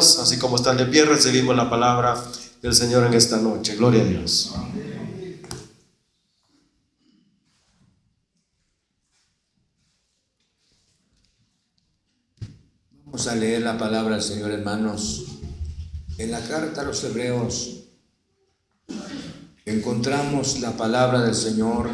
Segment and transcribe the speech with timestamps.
[0.00, 2.14] así como están de pie, recibimos la palabra
[2.62, 3.76] del Señor en esta noche.
[3.76, 4.54] Gloria a Dios.
[13.04, 15.26] Vamos a leer la palabra del Señor, hermanos.
[16.16, 17.84] En la carta a los hebreos
[19.70, 21.88] encontramos la palabra del Señor.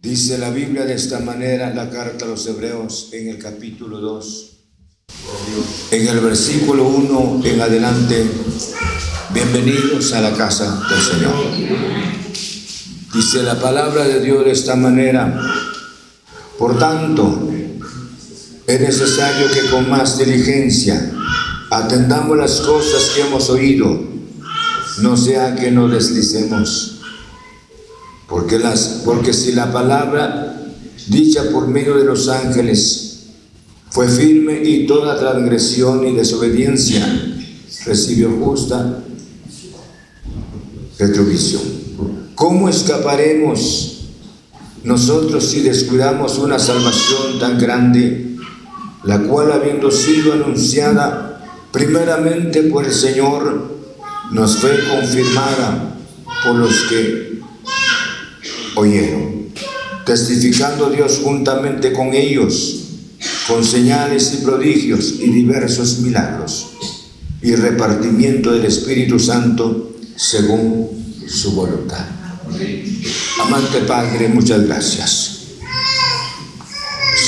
[0.00, 4.54] Dice la Biblia de esta manera, la carta a los hebreos en el capítulo 2
[5.90, 8.26] en el versículo 1 en adelante,
[9.32, 11.34] bienvenidos a la casa del Señor.
[13.14, 15.40] Dice la palabra de Dios de esta manera,
[16.58, 17.48] por tanto,
[18.66, 21.12] es necesario que con más diligencia
[21.70, 24.13] atendamos las cosas que hemos oído,
[24.98, 27.00] no sea que nos deslicemos.
[28.28, 30.72] Porque, las, porque si la palabra
[31.08, 33.26] dicha por medio de los ángeles
[33.90, 37.06] fue firme y toda transgresión y desobediencia
[37.86, 39.00] recibió justa
[40.98, 41.62] retribución.
[42.34, 43.94] ¿Cómo escaparemos
[44.84, 48.36] nosotros si descuidamos una salvación tan grande,
[49.04, 53.73] la cual habiendo sido anunciada primeramente por el Señor,
[54.30, 55.96] nos fue confirmada
[56.44, 57.40] por los que
[58.76, 59.48] oyeron,
[60.04, 62.84] testificando Dios juntamente con ellos
[63.46, 66.68] con señales y prodigios y diversos milagros,
[67.42, 70.88] y repartimiento del Espíritu Santo según
[71.28, 72.04] su voluntad.
[73.40, 75.30] Amante Padre, muchas gracias.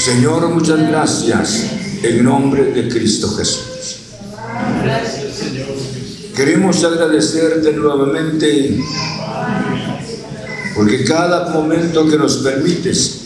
[0.05, 1.65] Señor, muchas gracias
[2.03, 3.97] en nombre de Cristo Jesús.
[6.35, 8.79] Queremos agradecerte nuevamente
[10.75, 13.23] porque cada momento que nos permites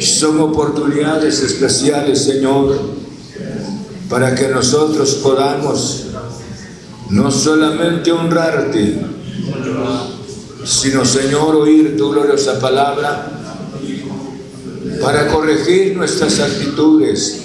[0.00, 2.78] son oportunidades especiales, Señor,
[4.08, 6.06] para que nosotros podamos
[7.10, 9.00] no solamente honrarte,
[10.64, 13.30] sino, Señor, oír tu gloriosa palabra
[15.00, 17.42] para corregir nuestras actitudes,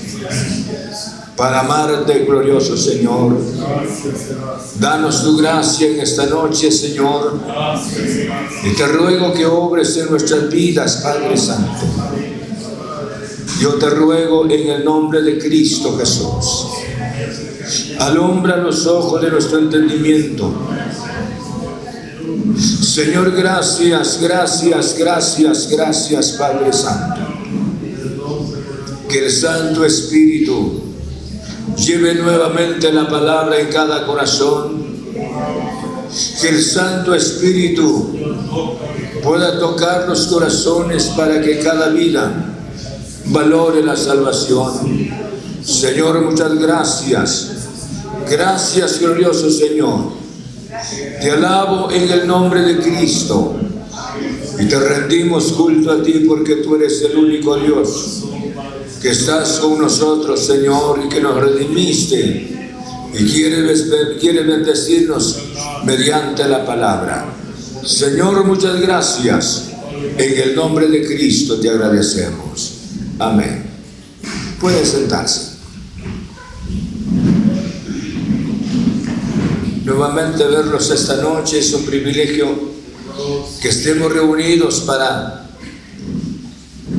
[1.37, 3.37] para amarte, glorioso Señor.
[4.79, 7.39] Danos tu gracia en esta noche, Señor,
[8.63, 11.85] y te ruego que obres en nuestras vidas, Padre Santo.
[13.61, 16.67] Yo te ruego en el nombre de Cristo Jesús.
[17.99, 20.51] Alumbra los ojos de nuestro entendimiento.
[22.57, 27.21] Señor, gracias, gracias, gracias, gracias, Padre Santo.
[29.07, 30.86] Que el Santo Espíritu
[31.77, 34.87] lleve nuevamente la palabra en cada corazón.
[36.41, 38.11] Que el Santo Espíritu
[39.23, 42.55] pueda tocar los corazones para que cada vida
[43.25, 45.09] valore la salvación.
[45.63, 47.51] Señor, muchas gracias.
[48.29, 50.17] Gracias, glorioso Señor.
[51.21, 53.55] Te alabo en el nombre de Cristo
[54.59, 58.23] y te rendimos culto a ti porque tú eres el único Dios
[59.07, 62.75] que estás con nosotros, Señor, y que nos redimiste
[63.13, 63.85] y quieres,
[64.19, 65.43] quiere bendecirnos
[65.85, 67.25] mediante la palabra.
[67.85, 69.69] Señor, muchas gracias.
[70.17, 72.73] En el nombre de Cristo te agradecemos.
[73.17, 73.63] Amén.
[74.59, 75.51] Puede sentarse.
[79.85, 82.59] Nuevamente verlos esta noche es un privilegio
[83.61, 85.46] que estemos reunidos para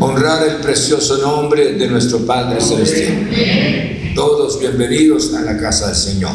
[0.00, 4.12] honrar el precioso nombre de nuestro Padre Celestial.
[4.14, 6.32] Todos bienvenidos a la casa del Señor.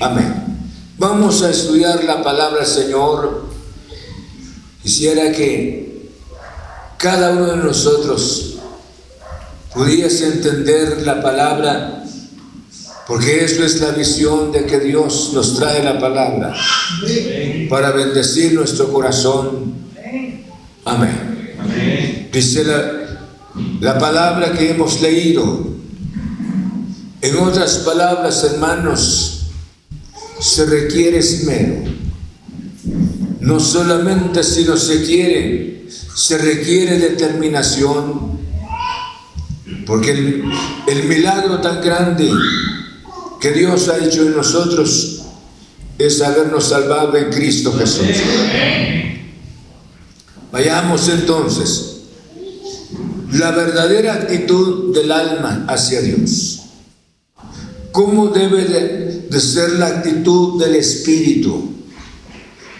[0.00, 0.34] Amén.
[0.98, 3.48] Vamos a estudiar la palabra del Señor.
[4.82, 6.10] Quisiera que
[6.96, 8.58] cada uno de nosotros
[9.74, 12.04] pudiese entender la palabra,
[13.06, 16.54] porque eso es la visión de que Dios nos trae la palabra
[17.68, 19.88] para bendecir nuestro corazón
[20.88, 21.27] Amén.
[22.32, 23.18] Dice la,
[23.80, 25.66] la palabra que hemos leído.
[27.20, 29.46] En otras palabras, hermanos,
[30.40, 31.84] se requiere esmero.
[33.40, 38.38] No solamente si no se quiere, se requiere determinación.
[39.86, 40.44] Porque el,
[40.86, 42.30] el milagro tan grande
[43.40, 45.22] que Dios ha hecho en nosotros
[45.98, 48.06] es habernos salvado en Cristo Jesús.
[50.52, 51.87] Vayamos entonces.
[53.32, 56.60] La verdadera actitud del alma hacia Dios.
[57.92, 58.64] ¿Cómo debe
[59.28, 61.74] de, ser la actitud del Espíritu?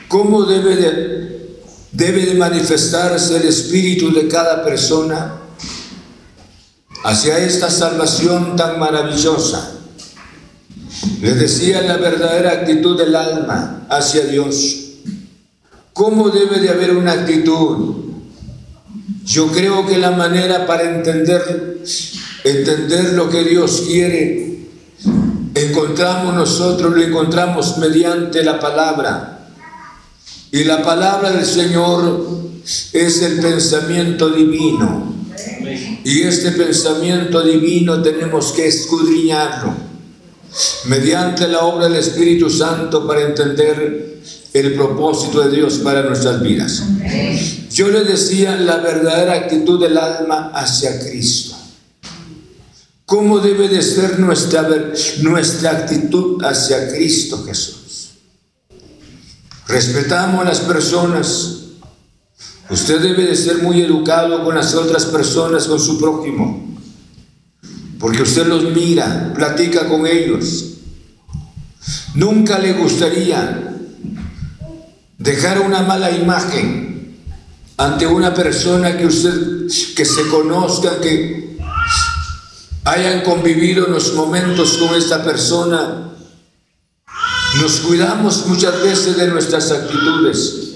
[0.08, 1.60] ¿Cómo debe de,
[1.92, 5.34] debe de manifestarse el Espíritu de cada persona
[7.04, 9.74] hacia esta salvación tan maravillosa?
[11.20, 14.76] Les decía la verdadera actitud del alma hacia Dios.
[15.92, 18.07] ¿Cómo debe de haber una actitud?
[19.28, 21.82] Yo creo que la manera para entender,
[22.44, 24.60] entender lo que Dios quiere,
[25.54, 29.50] encontramos nosotros, lo encontramos mediante la palabra.
[30.50, 32.26] Y la palabra del Señor
[32.94, 35.14] es el pensamiento divino.
[36.04, 39.74] Y este pensamiento divino tenemos que escudriñarlo
[40.86, 44.17] mediante la obra del Espíritu Santo para entender
[44.52, 46.82] el propósito de Dios para nuestras vidas.
[47.70, 51.56] Yo le decía la verdadera actitud del alma hacia Cristo.
[53.04, 54.68] ¿Cómo debe de ser nuestra,
[55.22, 58.10] nuestra actitud hacia Cristo Jesús?
[59.66, 61.54] Respetamos a las personas.
[62.70, 66.68] Usted debe de ser muy educado con las otras personas, con su prójimo.
[67.98, 70.64] Porque usted los mira, platica con ellos.
[72.14, 73.67] Nunca le gustaría
[75.18, 77.16] dejar una mala imagen
[77.76, 81.58] ante una persona que usted, que se conozca, que
[82.84, 86.12] hayan convivido en los momentos con esta persona.
[87.60, 90.74] Nos cuidamos muchas veces de nuestras actitudes,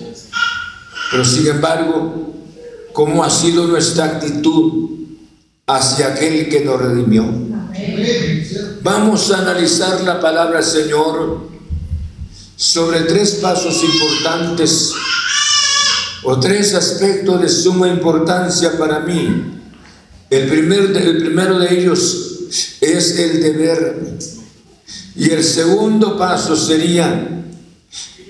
[1.10, 2.34] pero sin embargo,
[2.92, 4.90] ¿cómo ha sido nuestra actitud
[5.66, 7.24] hacia aquel que nos redimió?
[8.82, 11.51] Vamos a analizar la palabra Señor
[12.62, 14.92] sobre tres pasos importantes
[16.22, 19.60] o tres aspectos de suma importancia para mí.
[20.30, 24.16] El, primer, el primero de ellos es el deber
[25.16, 27.42] y el segundo paso sería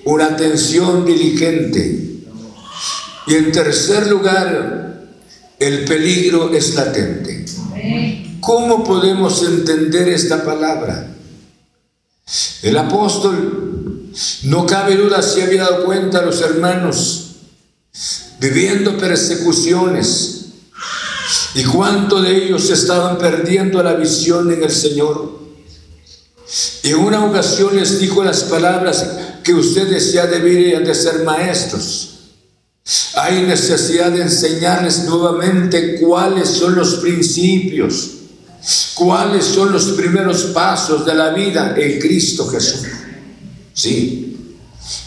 [0.03, 2.23] una atención diligente.
[3.27, 5.09] Y en tercer lugar,
[5.59, 7.45] el peligro es latente.
[8.39, 11.15] ¿Cómo podemos entender esta palabra?
[12.63, 13.62] El apóstol
[14.43, 17.23] no cabe duda si había dado cuenta los hermanos
[18.39, 20.45] viviendo persecuciones
[21.55, 25.39] y cuánto de ellos estaban perdiendo la visión en el Señor.
[26.83, 29.05] En una ocasión les dijo las palabras
[29.43, 32.09] que ustedes ya deberían de ser maestros.
[33.15, 38.09] Hay necesidad de enseñarles nuevamente cuáles son los principios,
[38.95, 42.81] cuáles son los primeros pasos de la vida en Cristo Jesús.
[43.73, 44.55] Sí.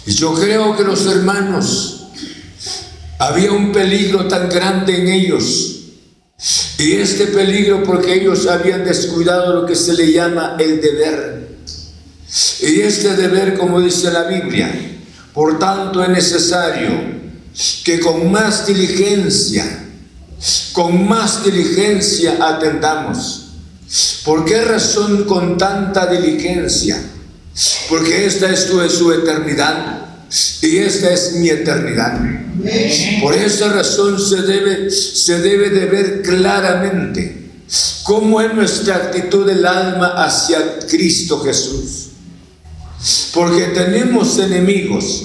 [0.06, 1.96] Y yo creo que los hermanos,
[3.18, 5.72] había un peligro tan grande en ellos.
[6.78, 11.48] Y este peligro porque ellos habían descuidado lo que se le llama el deber.
[12.60, 14.70] Y este deber, como dice la Biblia,
[15.32, 16.90] por tanto es necesario
[17.84, 19.84] que con más diligencia,
[20.72, 23.44] con más diligencia atendamos.
[24.24, 27.00] ¿Por qué razón con tanta diligencia?
[27.88, 30.06] Porque esta es tu, su eternidad
[30.62, 32.20] y esta es mi eternidad.
[33.20, 37.50] Por esa razón se debe, se debe de ver claramente
[38.02, 42.08] cómo es nuestra actitud del alma hacia Cristo Jesús.
[43.32, 45.24] Porque tenemos enemigos.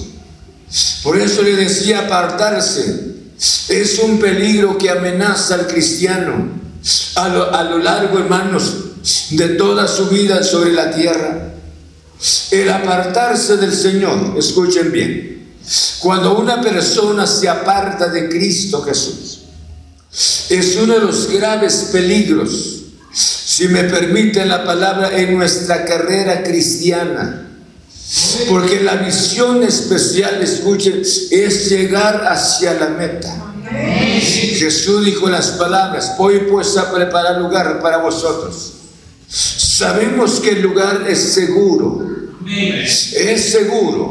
[1.04, 3.12] Por eso le decía apartarse.
[3.70, 6.62] Es un peligro que amenaza al cristiano
[7.16, 8.76] a lo, a lo largo, hermanos,
[9.32, 11.50] de toda su vida sobre la tierra.
[12.51, 15.56] El apartarse del Señor, escuchen bien,
[16.00, 19.40] cuando una persona se aparta de Cristo Jesús,
[20.50, 27.48] es uno de los graves peligros, si me permiten la palabra, en nuestra carrera cristiana.
[28.50, 33.54] Porque la visión especial, escuchen, es llegar hacia la meta.
[34.20, 38.74] Jesús dijo las palabras, voy pues a preparar lugar para vosotros.
[39.32, 42.06] Sabemos que el lugar es seguro.
[42.46, 44.10] Es seguro.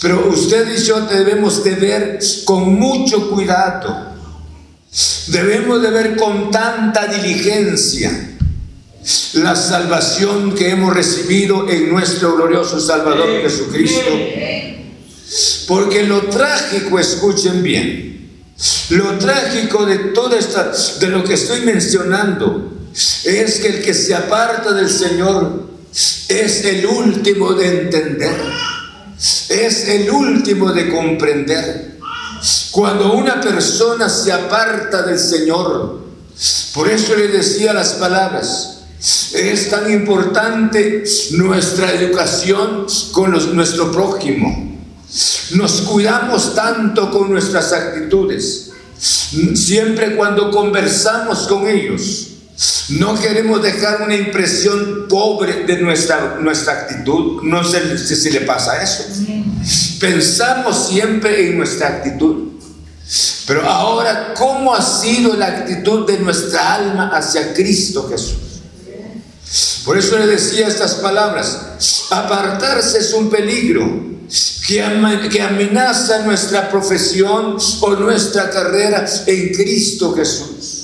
[0.00, 4.10] Pero usted y yo debemos de ver con mucho cuidado.
[5.28, 8.28] Debemos de ver con tanta diligencia
[9.34, 14.10] la salvación que hemos recibido en nuestro glorioso Salvador Jesucristo.
[15.66, 18.28] Porque lo trágico, escuchen bien,
[18.90, 24.14] lo trágico de todo esta, de lo que estoy mencionando, es que el que se
[24.14, 25.68] aparta del Señor
[26.28, 28.36] es el último de entender,
[29.48, 31.98] es el último de comprender.
[32.70, 36.00] Cuando una persona se aparta del Señor,
[36.72, 38.78] por eso le decía las palabras,
[39.34, 44.78] es tan importante nuestra educación con nuestro prójimo.
[45.52, 48.70] Nos cuidamos tanto con nuestras actitudes.
[48.98, 52.29] Siempre cuando conversamos con ellos,
[52.90, 57.42] no queremos dejar una impresión pobre de nuestra, nuestra actitud.
[57.42, 59.04] No sé si le pasa eso.
[59.98, 62.48] Pensamos siempre en nuestra actitud.
[63.46, 68.36] Pero ahora, ¿cómo ha sido la actitud de nuestra alma hacia Cristo Jesús?
[69.84, 72.06] Por eso le decía estas palabras.
[72.10, 74.10] Apartarse es un peligro
[74.68, 80.79] que amenaza nuestra profesión o nuestra carrera en Cristo Jesús.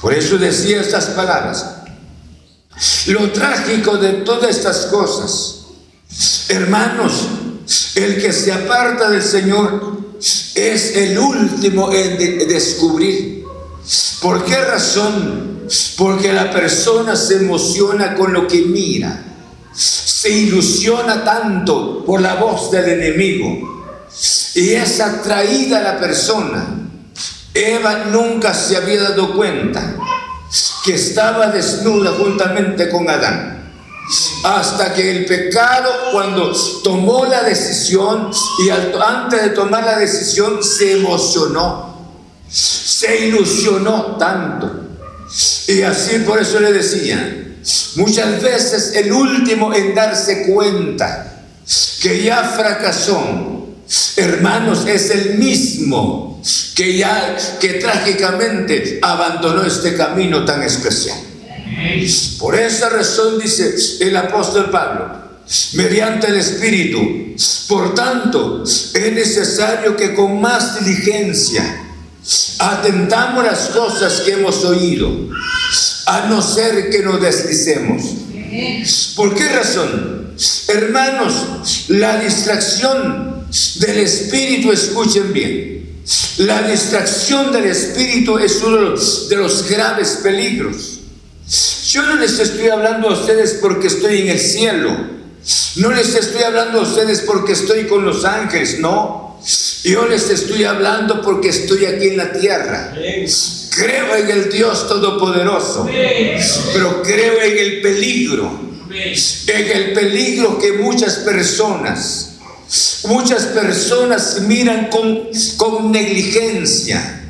[0.00, 1.66] Por eso decía estas palabras.
[3.06, 5.66] Lo trágico de todas estas cosas,
[6.48, 7.26] hermanos,
[7.94, 9.96] el que se aparta del Señor
[10.54, 12.18] es el último en
[12.48, 13.44] descubrir.
[14.20, 15.66] ¿Por qué razón?
[15.96, 19.22] Porque la persona se emociona con lo que mira,
[19.72, 23.84] se ilusiona tanto por la voz del enemigo
[24.54, 26.85] y es atraída a la persona.
[27.56, 29.96] Eva nunca se había dado cuenta
[30.84, 33.72] que estaba desnuda juntamente con Adán.
[34.44, 36.52] Hasta que el pecado, cuando
[36.84, 38.30] tomó la decisión
[38.64, 41.96] y antes de tomar la decisión se emocionó,
[42.48, 44.86] se ilusionó tanto
[45.68, 47.56] y así por eso le decía,
[47.96, 51.42] muchas veces el último en darse cuenta
[52.00, 53.20] que ya fracasó,
[54.16, 56.35] hermanos, es el mismo
[56.76, 61.18] que ya, que trágicamente abandonó este camino tan especial.
[62.38, 65.26] Por esa razón dice el apóstol Pablo,
[65.72, 67.34] mediante el Espíritu,
[67.66, 71.82] por tanto, es necesario que con más diligencia,
[72.58, 75.30] atentamos las cosas que hemos oído,
[76.06, 78.02] a no ser que nos deslicemos.
[79.16, 80.34] ¿Por qué razón?
[80.68, 85.75] Hermanos, la distracción del espíritu, escuchen bien,
[86.38, 88.94] la distracción del espíritu es uno
[89.28, 91.00] de los graves peligros.
[91.88, 94.96] Yo no les estoy hablando a ustedes porque estoy en el cielo.
[95.76, 99.38] No les estoy hablando a ustedes porque estoy con los ángeles, no.
[99.84, 102.92] Yo les estoy hablando porque estoy aquí en la tierra.
[103.70, 105.88] Creo en el Dios Todopoderoso,
[106.72, 108.50] pero creo en el peligro,
[108.90, 112.35] en el peligro que muchas personas,
[113.04, 117.24] muchas personas miran con, con negligencia,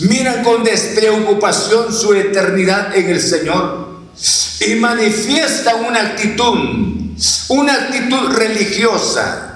[0.00, 3.86] miran con despreocupación su eternidad en el Señor
[4.60, 6.58] y manifiestan una actitud,
[7.48, 9.46] una actitud religiosa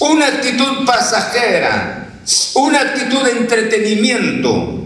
[0.00, 2.08] una actitud pasajera,
[2.54, 4.78] una actitud de entretenimiento.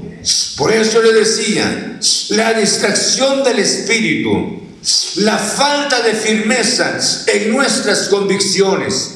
[0.57, 1.99] Por eso le decía,
[2.31, 4.63] la distracción del espíritu,
[5.17, 9.16] la falta de firmeza en nuestras convicciones.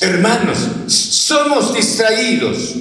[0.00, 0.58] Hermanos,
[0.88, 2.74] somos distraídos.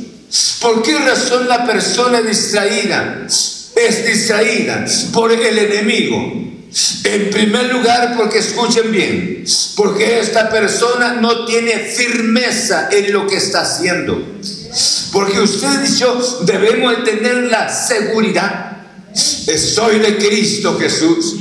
[0.60, 4.86] ¿Por qué razón la persona distraída es distraída?
[5.12, 6.46] Por el enemigo.
[7.06, 13.38] En primer lugar, porque escuchen bien, porque esta persona no tiene firmeza en lo que
[13.38, 14.22] está haciendo.
[15.14, 18.78] Porque usted y yo debemos tener la seguridad.
[19.14, 21.38] Soy de Cristo Jesús.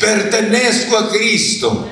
[0.00, 1.88] Pertenezco a Cristo.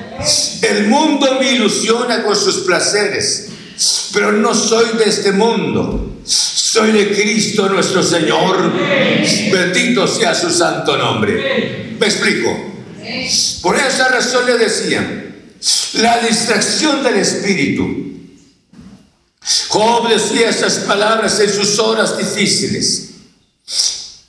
[0.61, 3.47] El mundo me ilusiona con sus placeres,
[4.13, 6.21] pero no soy de este mundo.
[6.25, 8.71] Soy de Cristo nuestro Señor.
[9.51, 11.95] Bendito sea su santo nombre.
[11.99, 12.49] ¿Me explico?
[13.61, 15.33] Por esa razón le decía,
[15.93, 18.09] la distracción del espíritu.
[19.69, 23.09] Job decía esas palabras en sus horas difíciles.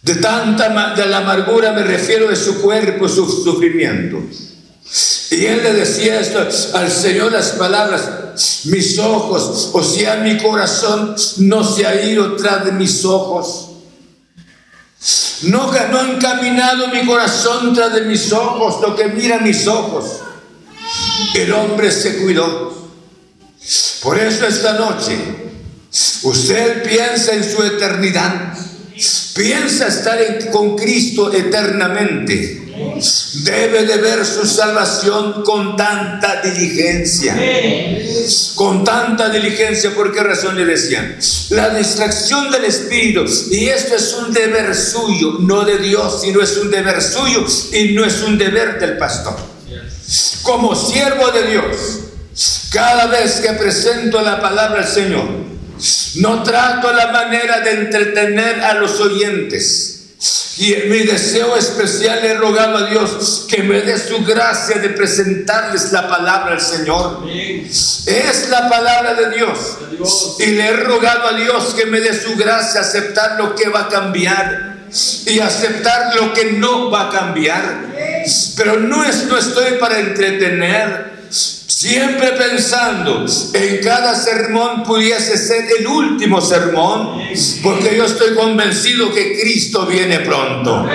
[0.03, 4.23] De tanta de la amargura me refiero de su cuerpo, su sufrimiento.
[5.31, 6.41] Y él le decía esto
[6.75, 12.65] al Señor las palabras, mis ojos, o sea, mi corazón no se ha ido tras
[12.65, 13.69] de mis ojos.
[15.43, 20.21] No, no ha encaminado mi corazón tras de mis ojos, lo que mira mis ojos.
[21.35, 22.89] El hombre se cuidó.
[24.03, 25.17] Por eso esta noche
[26.23, 28.55] usted piensa en su eternidad,
[29.35, 32.60] piensa estar con Cristo eternamente.
[33.45, 37.37] Debe de ver su salvación con tanta diligencia.
[38.55, 41.17] Con tanta diligencia, ¿por qué razón le decían?
[41.51, 46.57] La distracción del Espíritu, y esto es un deber suyo, no de Dios, sino es
[46.59, 49.37] un deber suyo y no es un deber del pastor.
[50.43, 52.01] Como siervo de Dios,
[52.73, 55.29] cada vez que presento la palabra al Señor,
[56.17, 60.00] no trato la manera de entretener a los oyentes.
[60.59, 65.93] Y mi deseo especial he rogado a Dios que me dé su gracia de presentarles
[65.93, 67.27] la palabra al Señor.
[68.07, 69.79] Es la palabra de Dios.
[70.39, 73.83] Y le he rogado a Dios que me dé su gracia aceptar lo que va
[73.83, 74.77] a cambiar
[75.25, 77.87] y aceptar lo que no va a cambiar.
[78.57, 81.20] Pero no, es, no estoy para entretener.
[81.81, 87.23] Siempre pensando en cada sermón pudiese ser el último sermón,
[87.63, 90.87] porque yo estoy convencido que Cristo viene pronto.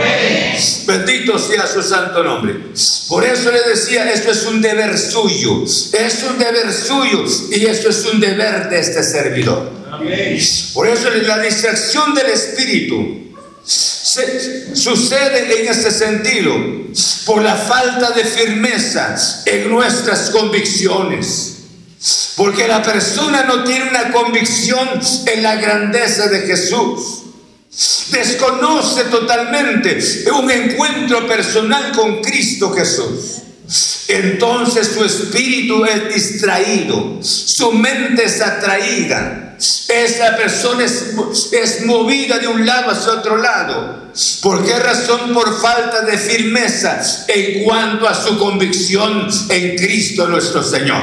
[0.86, 2.65] Bendito sea su santo nombre.
[3.10, 7.89] Por eso le decía, esto es un deber suyo, es un deber suyo y esto
[7.89, 9.71] es un deber de este servidor.
[10.76, 13.34] Por eso la distracción del Espíritu
[13.65, 16.56] sucede en este sentido
[17.25, 21.51] por la falta de firmeza en nuestras convicciones.
[22.36, 24.88] Porque la persona no tiene una convicción
[25.25, 27.23] en la grandeza de Jesús.
[28.12, 29.99] Desconoce totalmente
[30.38, 33.41] un encuentro personal con Cristo Jesús.
[34.08, 42.65] Entonces su espíritu es distraído, su mente es atraída esa persona es, movida de un
[42.65, 44.05] lado hacia otro lado.
[44.41, 45.33] ¿Por qué razón?
[45.33, 51.01] Por falta de firmeza en cuanto a su convicción en Cristo nuestro Señor.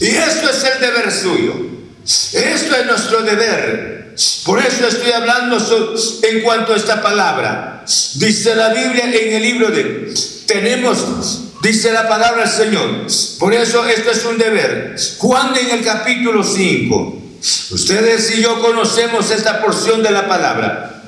[0.00, 1.54] Y esto es el deber suyo.
[2.04, 4.14] Esto es nuestro deber.
[4.44, 5.58] Por eso estoy hablando
[6.22, 7.84] en cuanto a esta palabra.
[8.14, 10.14] Dice la Biblia en el libro de...
[10.46, 13.08] Tenemos Dice la palabra del Señor.
[13.40, 14.94] Por eso esto es un deber.
[15.18, 17.22] Juan en el capítulo 5.
[17.72, 21.02] Ustedes y yo conocemos esta porción de la palabra.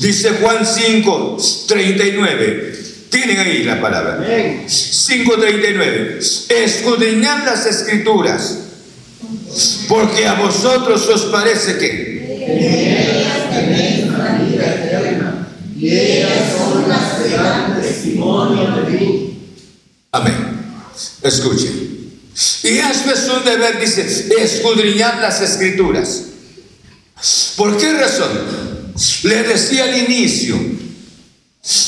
[0.00, 1.36] Dice Juan 5,
[1.68, 2.78] 39.
[3.08, 4.18] Tienen ahí la palabra.
[4.66, 6.18] 5.39.
[6.48, 8.58] Escudriñad las escrituras.
[9.88, 12.18] Porque a vosotros os parece que...
[15.78, 19.29] Y ellas son las que dan testimonio de mí.
[20.12, 20.60] Amén.
[21.22, 21.90] Escuchen.
[22.62, 26.22] Y esto es un deber, dice, escudriñar las escrituras.
[27.56, 28.30] ¿Por qué razón?
[29.24, 30.58] Le decía al inicio,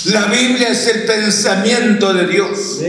[0.07, 2.81] la Biblia es el pensamiento de Dios.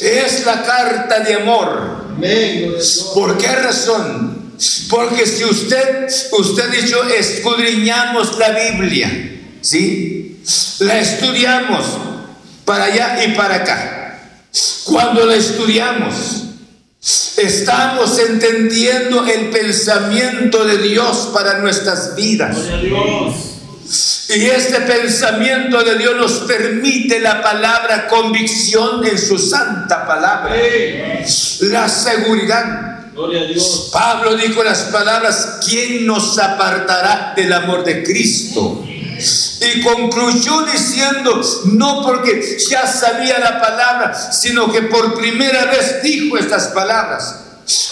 [0.00, 2.06] Es la carta de amor.
[3.14, 4.54] ¿Por qué razón?
[4.88, 10.40] Porque si usted, usted ha dicho, escudriñamos la Biblia, ¿sí?
[10.80, 11.86] La estudiamos
[12.64, 14.05] para allá y para acá.
[14.86, 16.44] Cuando la estudiamos,
[17.36, 22.56] estamos entendiendo el pensamiento de Dios para nuestras vidas.
[24.28, 30.54] Y este pensamiento de Dios nos permite la palabra convicción en su santa palabra.
[31.62, 32.96] La seguridad.
[33.92, 38.84] Pablo dijo las palabras, ¿quién nos apartará del amor de Cristo?
[39.60, 46.36] Y concluyó diciendo, no porque ya sabía la palabra, sino que por primera vez dijo
[46.36, 47.42] estas palabras.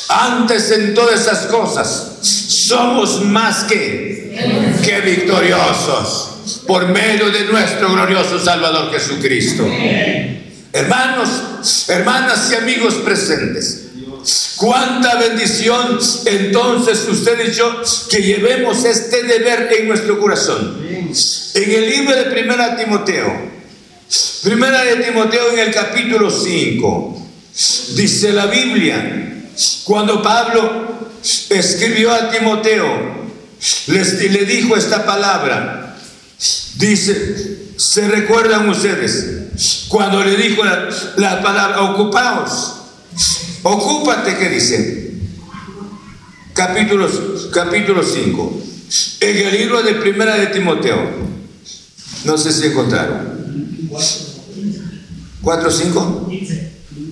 [0.09, 6.35] Antes en todas esas cosas, somos más que, que victoriosos
[6.67, 9.67] por medio de nuestro glorioso Salvador Jesucristo.
[10.73, 13.81] Hermanos, hermanas y amigos presentes.
[14.57, 20.79] Cuánta bendición entonces usted y yo que llevemos este deber en nuestro corazón.
[21.55, 23.55] En el libro de Primera Timoteo,
[24.43, 27.29] Primera de Timoteo en el capítulo 5,
[27.95, 29.45] dice la Biblia,
[29.85, 31.09] cuando Pablo
[31.51, 33.25] escribió a Timoteo,
[33.87, 35.97] le dijo esta palabra,
[36.77, 39.87] dice, ¿se recuerdan ustedes?
[39.89, 42.75] Cuando le dijo la, la palabra, ocupaos
[43.65, 45.15] Ocúpate, ¿qué dice?
[46.53, 47.09] Capítulo,
[47.51, 48.63] capítulo 5.
[49.21, 50.99] En el libro de Primera de Timoteo.
[52.25, 53.89] No sé si encontraron.
[55.43, 56.31] ¿4, 5?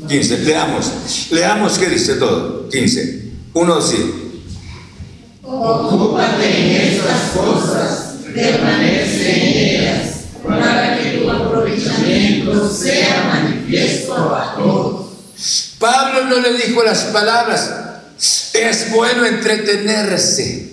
[0.09, 0.39] 15.
[0.39, 0.93] Leamos.
[1.31, 2.69] Leamos qué dice todo.
[2.69, 3.33] 15.
[3.55, 3.97] Uno, sí.
[5.43, 10.15] Ocúpate en estas cosas, permanece en ellas,
[10.47, 15.07] para que tu aprovechamiento sea manifiesto a todos.
[15.79, 17.71] Pablo no le dijo las palabras,
[18.55, 20.72] Es bueno entretenerse.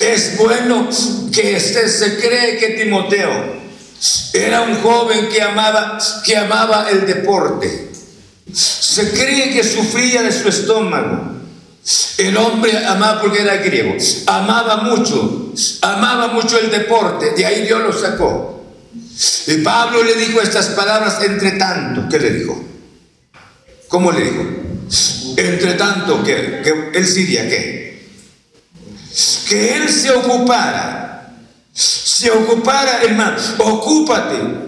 [0.00, 0.88] Es bueno
[1.32, 3.54] que este, se cree que Timoteo
[4.32, 7.90] era un joven que amaba, que amaba el deporte.
[8.52, 11.32] Se cree que sufría de su estómago.
[12.18, 13.96] El hombre amaba porque era griego,
[14.26, 18.64] amaba mucho, amaba mucho el deporte, de ahí Dios lo sacó.
[19.46, 22.64] Y Pablo le dijo estas palabras, entre tanto, ¿qué le dijo?
[23.88, 24.44] ¿Cómo le dijo?
[25.36, 26.62] Entre tanto que,
[26.94, 27.83] él diría ¿qué?
[29.48, 31.32] Que él se ocupara,
[31.72, 34.64] se ocupara, hermano, ocúpate.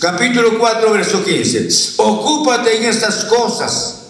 [0.00, 1.68] Capítulo 4, verso 15.
[1.96, 4.00] Ocúpate en estas cosas,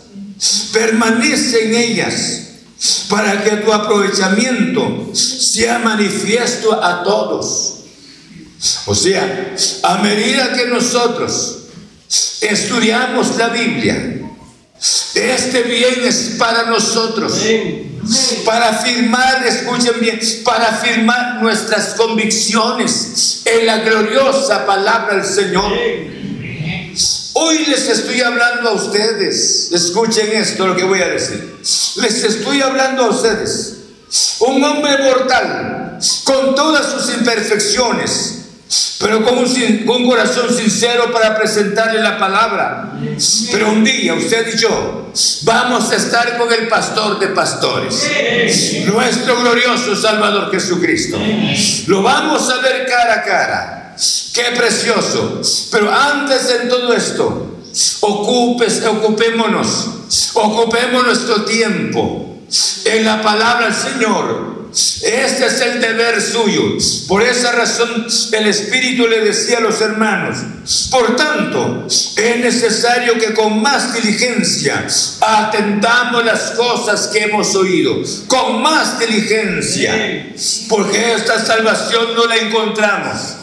[0.73, 2.43] permanece en ellas,
[3.09, 7.75] para que tu aprovechamiento sea manifiesto a todos.
[8.87, 11.59] O sea, a medida que nosotros
[12.41, 14.18] estudiamos la Biblia,
[15.15, 17.43] este bien es para nosotros.
[18.45, 25.73] Para afirmar, escuchen bien, para afirmar nuestras convicciones en la gloriosa palabra del Señor.
[27.35, 29.71] Hoy les estoy hablando a ustedes.
[29.73, 31.59] Escuchen esto lo que voy a decir.
[31.97, 33.75] Les estoy hablando a ustedes.
[34.41, 38.38] Un hombre mortal con todas sus imperfecciones
[39.01, 42.93] pero con un, corazón sincero para presentarle la palabra.
[43.51, 45.11] Pero un día usted y yo
[45.43, 48.09] vamos a estar con el pastor de pastores,
[48.87, 51.19] nuestro glorioso Salvador Jesucristo.
[51.87, 53.97] Lo vamos a ver cara a cara.
[54.35, 55.41] Qué precioso.
[55.71, 57.59] Pero antes de todo esto,
[58.01, 59.89] ocupes, ocupémonos,
[60.35, 62.39] ocupemos nuestro tiempo
[62.85, 66.77] en la palabra del Señor este es el deber suyo.
[67.07, 70.39] Por esa razón el Espíritu le decía a los hermanos,
[70.91, 74.87] por tanto, es necesario que con más diligencia
[75.21, 80.33] atentamos las cosas que hemos oído, con más diligencia,
[80.69, 83.39] porque esta salvación no la encontramos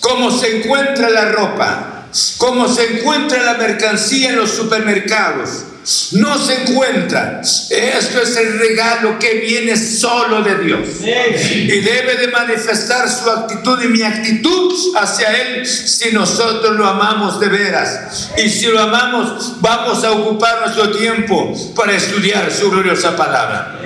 [0.00, 5.64] como se encuentra la ropa, como se encuentra la mercancía en los supermercados
[6.12, 7.40] no se encuentra.
[7.40, 10.88] Esto es el regalo que viene solo de Dios.
[11.00, 17.40] Y debe de manifestar su actitud y mi actitud hacia Él si nosotros lo amamos
[17.40, 18.30] de veras.
[18.36, 23.80] Y si lo amamos, vamos a ocupar nuestro tiempo para estudiar su gloriosa palabra.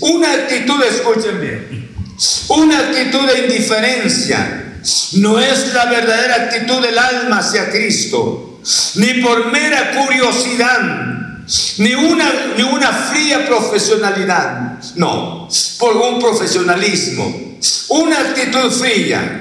[0.00, 1.88] Una actitud, escuchen bien,
[2.48, 4.58] una actitud de indiferencia
[5.12, 8.51] no es la verdadera actitud del alma hacia Cristo
[8.94, 10.80] ni por mera curiosidad,
[11.78, 15.48] ni una, ni una fría profesionalidad, no,
[15.78, 19.38] por un profesionalismo, una actitud fría.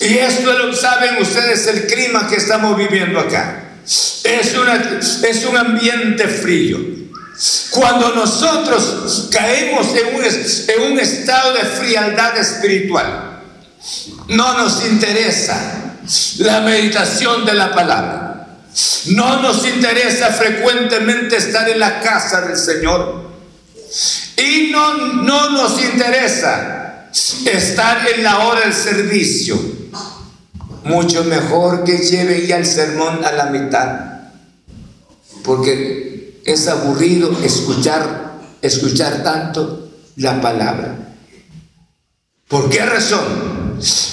[0.00, 3.64] Y esto lo saben ustedes el clima que estamos viviendo acá.
[3.84, 6.78] Es, una, es un ambiente frío.
[7.70, 13.40] Cuando nosotros caemos en un, en un estado de frialdad espiritual,
[14.28, 15.94] no nos interesa
[16.38, 18.35] la meditación de la palabra.
[19.06, 23.30] No nos interesa frecuentemente estar en la casa del Señor.
[24.36, 27.08] Y no, no nos interesa
[27.46, 29.58] estar en la hora del servicio.
[30.84, 34.00] Mucho mejor que lleve ya el sermón a la mitad.
[35.42, 40.96] Porque es aburrido escuchar, escuchar tanto la palabra.
[42.46, 43.24] ¿Por qué razón?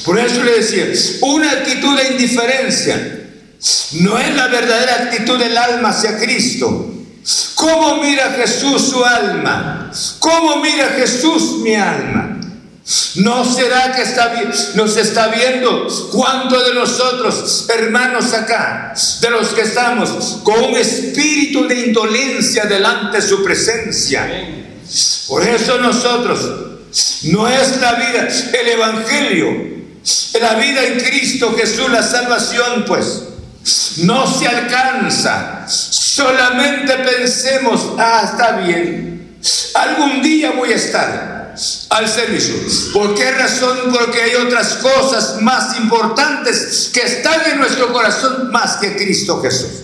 [0.06, 0.88] Por eso le decía,
[1.22, 3.23] una actitud de indiferencia
[3.94, 6.90] no es la verdadera actitud del alma hacia Cristo.
[7.56, 9.92] ¿Cómo mira Jesús su alma?
[10.20, 12.40] ¿Cómo mira Jesús mi alma?
[13.16, 14.34] ¿No será que está,
[14.76, 20.10] nos está viendo cuántos de nosotros, hermanos acá, de los que estamos
[20.44, 24.28] con un espíritu de indolencia delante de su presencia?
[25.28, 26.40] Por eso nosotros,
[27.24, 28.28] no es la vida,
[28.60, 29.74] el Evangelio,
[30.42, 33.22] la vida en Cristo Jesús, la salvación, pues
[33.98, 35.66] no se alcanza.
[35.68, 39.38] Solamente pensemos, ah, está bien,
[39.76, 41.34] algún día voy a estar
[41.90, 42.56] al servicio.
[42.94, 43.78] ¿Por qué razón?
[43.94, 49.84] Porque hay otras cosas más importantes que están en nuestro corazón más que Cristo Jesús.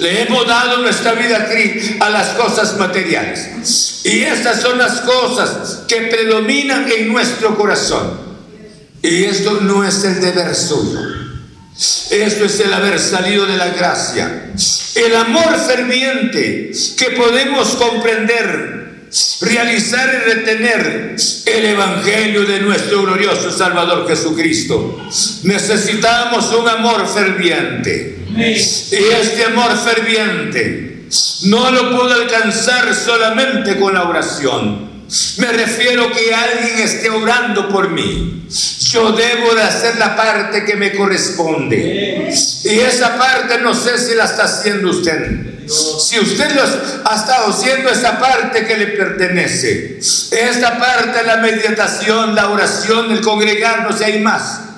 [0.00, 1.48] Le hemos dado nuestra vida
[2.00, 4.00] a las cosas materiales.
[4.04, 8.18] Y estas son las cosas que predominan en nuestro corazón.
[9.02, 11.19] Y esto no es el deber suyo.
[12.10, 14.50] Esto es el haber salido de la gracia.
[14.94, 19.06] El amor ferviente que podemos comprender,
[19.40, 21.16] realizar y retener
[21.46, 25.08] el Evangelio de nuestro glorioso Salvador Jesucristo.
[25.44, 28.18] Necesitamos un amor ferviente.
[28.36, 31.06] Y este amor ferviente
[31.44, 34.89] no lo puedo alcanzar solamente con la oración.
[35.38, 38.46] Me refiero que alguien esté orando por mí.
[38.90, 42.32] Yo debo de hacer la parte que me corresponde.
[42.64, 45.68] Y esa parte no sé si la está haciendo usted.
[45.68, 46.58] Si usted
[47.04, 53.20] ha estado haciendo esa parte que le pertenece, esta parte la meditación, la oración, el
[53.20, 54.69] congregarnos, y hay más.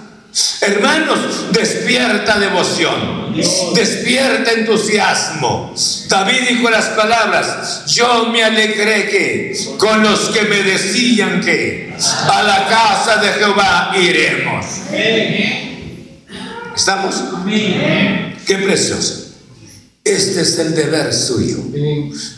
[0.62, 3.34] Hermanos, despierta devoción,
[3.74, 5.74] despierta entusiasmo.
[6.08, 11.94] David dijo las palabras, yo me alegré que con los que me decían que
[12.30, 14.66] a la casa de Jehová iremos.
[16.74, 17.14] ¿Estamos?
[18.46, 19.34] Qué precioso.
[20.02, 21.58] Este es el deber suyo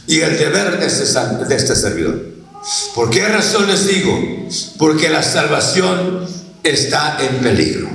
[0.06, 1.04] y el deber de este,
[1.48, 2.34] de este servidor.
[2.94, 4.48] ¿Por qué razón les digo?
[4.78, 7.88] Porque la salvación está en peligro.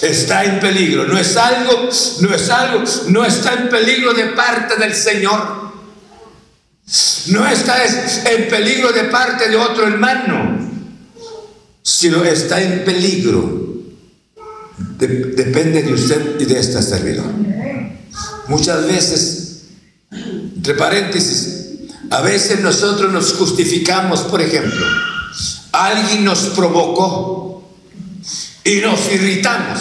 [0.00, 1.06] Está en peligro.
[1.06, 1.90] No es algo,
[2.20, 5.68] no es algo, no está en peligro de parte del Señor.
[7.26, 10.58] No está en peligro de parte de otro hermano,
[11.82, 13.66] sino está en peligro.
[14.98, 17.26] depende de usted y de esta servidor.
[18.46, 19.64] Muchas veces,
[20.10, 21.58] entre paréntesis,
[22.10, 24.86] a veces nosotros nos justificamos, por ejemplo,
[25.72, 27.62] alguien nos provocó
[28.64, 29.78] y nos irritamos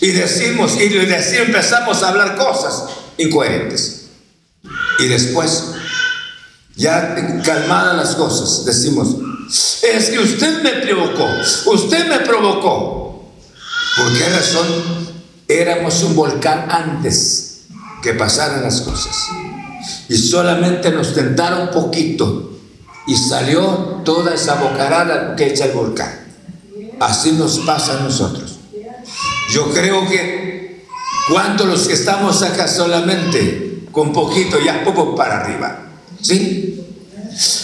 [0.00, 2.84] y decimos y así empezamos a hablar cosas
[3.18, 4.06] incoherentes.
[4.98, 5.64] Y después,
[6.76, 9.16] ya calmadas las cosas, decimos,
[9.82, 11.28] es que usted me provocó,
[11.72, 13.32] usted me provocó.
[13.96, 14.66] ¿Por qué razón?
[15.46, 17.62] Éramos un volcán antes
[18.02, 19.16] que pasaran las cosas.
[20.08, 22.57] Y solamente nos tentaron poquito
[23.08, 26.26] y salió toda esa bocarada que echa el volcán.
[27.00, 28.58] Así nos pasa a nosotros.
[29.50, 30.86] Yo creo que
[31.28, 35.86] cuando los que estamos acá solamente con poquito ya poco para arriba.
[36.20, 36.84] ¿Sí?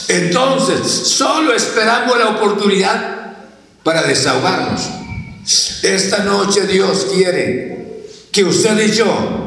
[0.09, 3.37] Entonces, solo esperamos la oportunidad
[3.83, 4.89] para desahogarnos.
[5.83, 9.45] Esta noche Dios quiere que usted y yo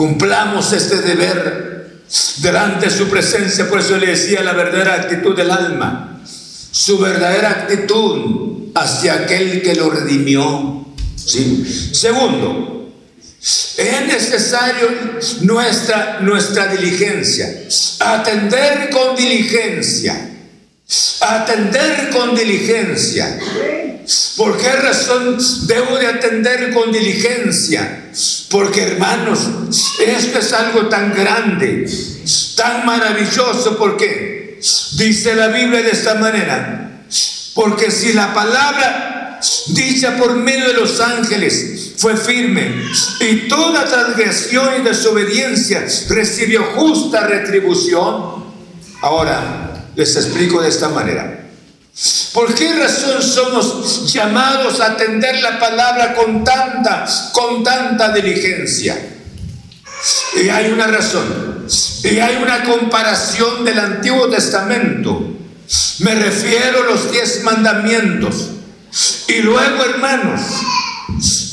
[0.00, 1.69] Cumplamos este deber
[2.38, 3.68] delante de su presencia.
[3.68, 6.20] Por eso le decía la verdadera actitud del alma.
[6.70, 10.86] Su verdadera actitud hacia aquel que lo redimió.
[11.92, 12.92] Segundo,
[13.40, 14.88] es necesario
[15.42, 17.48] nuestra, nuestra diligencia.
[18.00, 20.28] Atender con diligencia.
[21.20, 23.38] Atender con diligencia.
[24.36, 28.10] ¿Por qué razón debo de atender con diligencia?
[28.50, 29.48] Porque hermanos,
[30.04, 31.88] esto es algo tan grande,
[32.56, 34.58] tan maravilloso, porque
[34.92, 37.02] dice la Biblia de esta manera,
[37.54, 42.82] porque si la palabra dicha por medio de los ángeles fue firme
[43.20, 48.44] y toda transgresión y desobediencia recibió justa retribución,
[49.02, 51.39] ahora les explico de esta manera.
[52.32, 58.96] ¿Por qué razón somos llamados a atender la palabra con tanta, con tanta diligencia?
[60.42, 61.66] Y hay una razón.
[62.04, 65.36] Y hay una comparación del Antiguo Testamento.
[65.98, 68.50] Me refiero a los diez mandamientos.
[69.28, 70.40] Y luego, hermanos,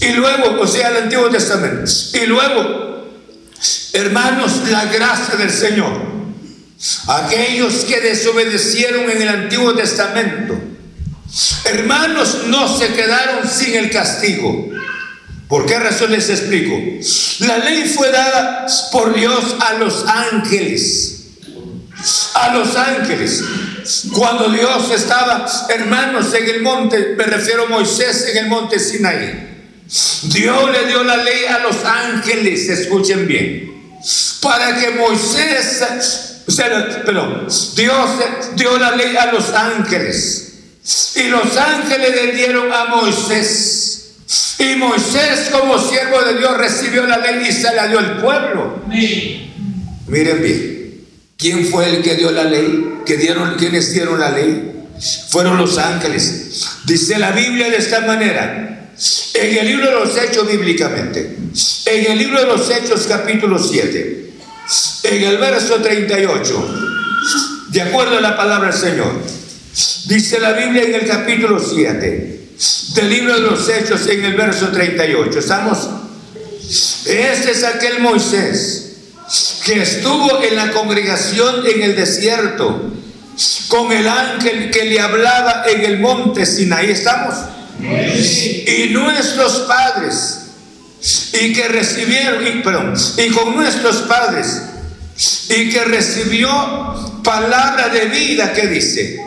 [0.02, 1.92] y luego, o sea, el Antiguo Testamento.
[2.14, 3.08] Y luego,
[3.94, 6.17] hermanos, la gracia del Señor.
[7.08, 10.60] Aquellos que desobedecieron en el Antiguo Testamento,
[11.66, 14.70] hermanos, no se quedaron sin el castigo.
[15.48, 16.78] ¿Por qué razón les explico?
[17.46, 21.30] La ley fue dada por Dios a los ángeles.
[22.36, 23.44] A los ángeles.
[24.14, 29.48] Cuando Dios estaba, hermanos, en el monte, me refiero a Moisés en el monte Sinaí.
[30.24, 33.98] Dios le dio la ley a los ángeles, escuchen bien,
[34.42, 36.37] para que Moisés
[37.06, 38.10] pero Dios
[38.56, 40.44] dio la ley a los ángeles.
[41.16, 44.16] Y los ángeles le dieron a Moisés.
[44.60, 48.82] Y Moisés como siervo de Dios recibió la ley y se la dio al pueblo.
[50.08, 51.06] Miren bien.
[51.38, 53.02] ¿Quién fue el que dio la ley?
[53.06, 54.86] ¿Que dieron, ¿Quiénes dieron la ley?
[55.30, 56.66] Fueron los ángeles.
[56.86, 58.90] Dice la Biblia de esta manera.
[59.34, 61.38] En el libro de los Hechos bíblicamente.
[61.86, 64.27] En el libro de los Hechos capítulo 7
[65.08, 66.80] en el verso 38,
[67.70, 69.14] de acuerdo a la palabra del Señor,
[70.06, 72.38] dice la Biblia en el capítulo 7
[72.94, 75.40] del libro de los Hechos en el verso 38.
[75.40, 75.90] ¿Estamos?
[77.06, 78.84] Este es aquel Moisés
[79.66, 82.92] que estuvo en la congregación en el desierto
[83.68, 86.92] con el ángel que le hablaba en el monte Sinaí.
[86.92, 87.36] ¿Estamos?
[87.80, 90.40] Y nuestros padres
[91.34, 94.62] y que recibieron, y, perdón, y con nuestros padres,
[95.50, 96.50] y que recibió
[97.24, 99.20] palabra de vida, ¿qué dice?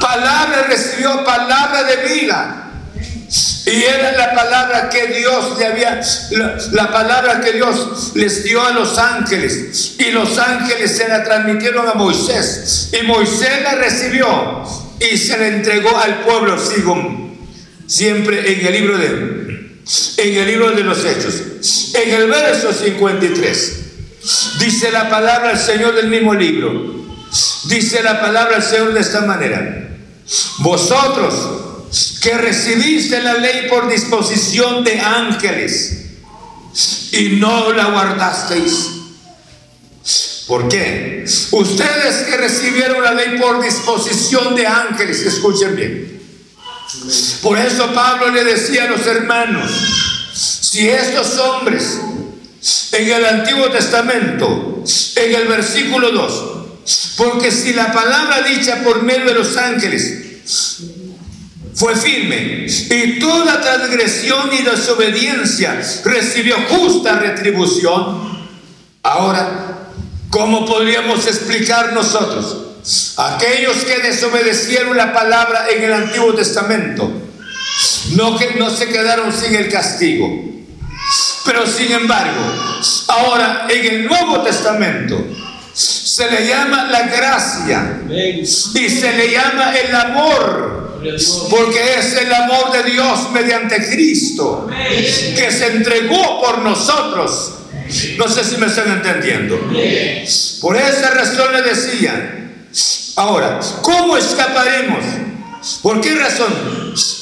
[0.00, 2.60] Palabra, recibió palabra de vida.
[3.66, 6.00] Y era la palabra que Dios le había,
[6.32, 9.94] la, la, palabra que Dios les dio a los ángeles.
[9.98, 12.90] Y los ángeles se la transmitieron a Moisés.
[12.92, 14.62] Y Moisés la recibió
[15.00, 17.32] y se la entregó al pueblo, sigo
[17.86, 19.80] siempre en el libro de,
[20.18, 21.34] en el libro de los Hechos.
[21.94, 23.83] En el verso 53
[24.58, 27.04] dice la palabra del Señor del mismo libro.
[27.64, 29.88] Dice la palabra del Señor de esta manera.
[30.58, 31.34] Vosotros
[32.20, 36.04] que recibiste la ley por disposición de ángeles
[37.12, 38.90] y no la guardasteis.
[40.46, 41.24] ¿Por qué?
[41.52, 46.20] Ustedes que recibieron la ley por disposición de ángeles, escuchen bien.
[47.42, 49.70] Por eso Pablo le decía a los hermanos,
[50.34, 51.98] si estos hombres
[52.92, 54.82] en el Antiguo Testamento,
[55.16, 56.44] en el versículo 2,
[57.16, 60.24] porque si la palabra dicha por medio de los ángeles
[61.74, 68.46] fue firme y toda transgresión y desobediencia recibió justa retribución.
[69.02, 69.88] Ahora,
[70.30, 72.58] ¿cómo podríamos explicar nosotros?
[73.16, 77.10] Aquellos que desobedecieron la palabra en el Antiguo Testamento,
[78.12, 80.53] no, que, no se quedaron sin el castigo.
[81.44, 82.40] Pero sin embargo,
[83.08, 85.26] ahora en el Nuevo Testamento
[85.72, 90.74] se le llama la gracia y se le llama el amor
[91.50, 97.52] porque es el amor de Dios mediante Cristo que se entregó por nosotros.
[98.16, 99.58] No sé si me están entendiendo.
[100.60, 102.40] Por esa razón le decía.
[103.16, 105.04] Ahora, ¿cómo escaparemos?
[105.82, 106.52] ¿Por qué razón?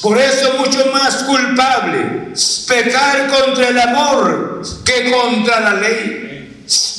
[0.01, 2.33] Por eso mucho más culpable
[2.67, 6.23] pecar contra el amor que contra la ley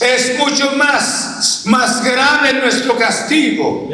[0.01, 3.91] es mucho más, más grave nuestro castigo.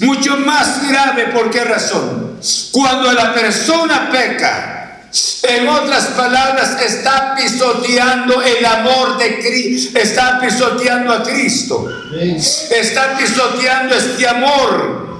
[0.00, 2.38] Mucho más grave, ¿por qué razón?
[2.72, 4.78] Cuando la persona peca,
[5.42, 11.86] en otras palabras, está pisoteando el amor de Cristo, está pisoteando a Cristo,
[12.70, 15.11] está pisoteando este amor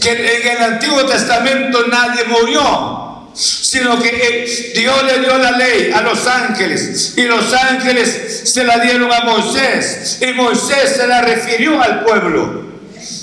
[0.00, 3.02] que en el Antiguo Testamento nadie murió
[3.34, 8.78] sino que Dios le dio la ley a los ángeles y los ángeles se la
[8.78, 12.62] dieron a Moisés y Moisés se la refirió al pueblo,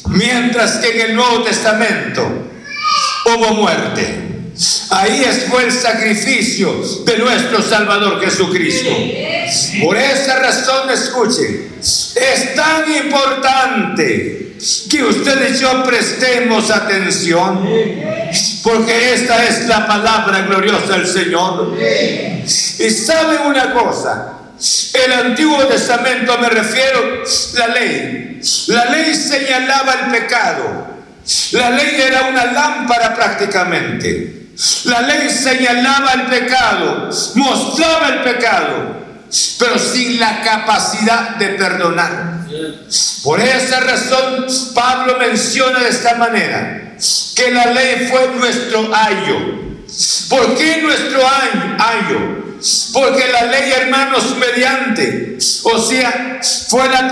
[0.08, 2.28] mientras que en el Nuevo Testamento
[3.26, 4.26] hubo muerte.
[4.90, 8.90] Ahí fue el sacrificio de nuestro Salvador Jesucristo.
[9.82, 14.49] Por esa razón, escuchen, es tan importante
[14.90, 17.68] que ustedes y yo prestemos atención,
[18.64, 21.78] porque esta es la palabra gloriosa del Señor.
[21.80, 24.34] Y saben una cosa,
[24.94, 27.24] el Antiguo Testamento me refiero
[27.58, 28.42] la ley.
[28.68, 30.88] La ley señalaba el pecado.
[31.52, 34.40] La ley era una lámpara prácticamente.
[34.86, 38.98] La ley señalaba el pecado, mostraba el pecado,
[39.58, 42.29] pero sin la capacidad de perdonar.
[43.24, 46.96] Por esa razón Pablo menciona de esta manera
[47.36, 49.60] que la ley fue nuestro ayo.
[50.30, 52.40] ¿Por qué nuestro ayo?
[52.92, 57.10] Porque la ley, hermanos, mediante, o sea, fue la,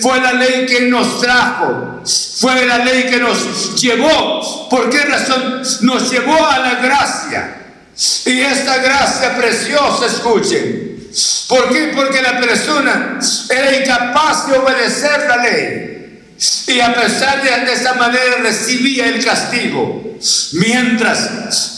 [0.00, 2.02] fue la ley que nos trajo,
[2.40, 4.68] fue la ley que nos llevó.
[4.68, 5.62] ¿Por qué razón?
[5.82, 7.56] Nos llevó a la gracia.
[8.26, 10.89] Y esta gracia preciosa, escuchen,
[11.48, 11.92] ¿Por qué?
[11.94, 15.90] Porque la persona era incapaz de obedecer la ley.
[16.68, 20.16] Y a pesar de, esa manera recibía el castigo.
[20.52, 21.74] Mientras,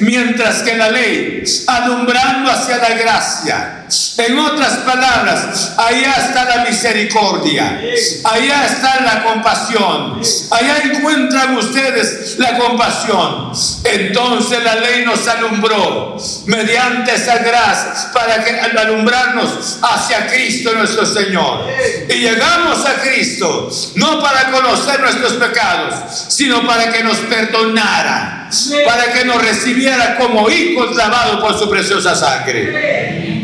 [0.00, 3.79] mientras que la ley, alumbrando hacia la gracia,
[4.18, 7.80] en otras palabras, allá está la misericordia,
[8.24, 10.20] allá está la compasión,
[10.50, 13.52] allá encuentran ustedes la compasión.
[13.84, 16.16] Entonces la ley nos alumbró
[16.46, 21.66] mediante esa gracia para que, alumbrarnos hacia Cristo nuestro Señor.
[22.08, 25.94] Y llegamos a Cristo no para conocer nuestros pecados,
[26.28, 28.48] sino para que nos perdonara,
[28.86, 33.39] para que nos recibiera como hijos lavados por su preciosa sangre.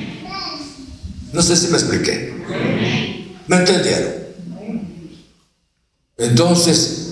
[1.37, 2.32] No sé si me expliqué.
[3.47, 4.11] ¿Me entendieron?
[6.16, 7.11] Entonces,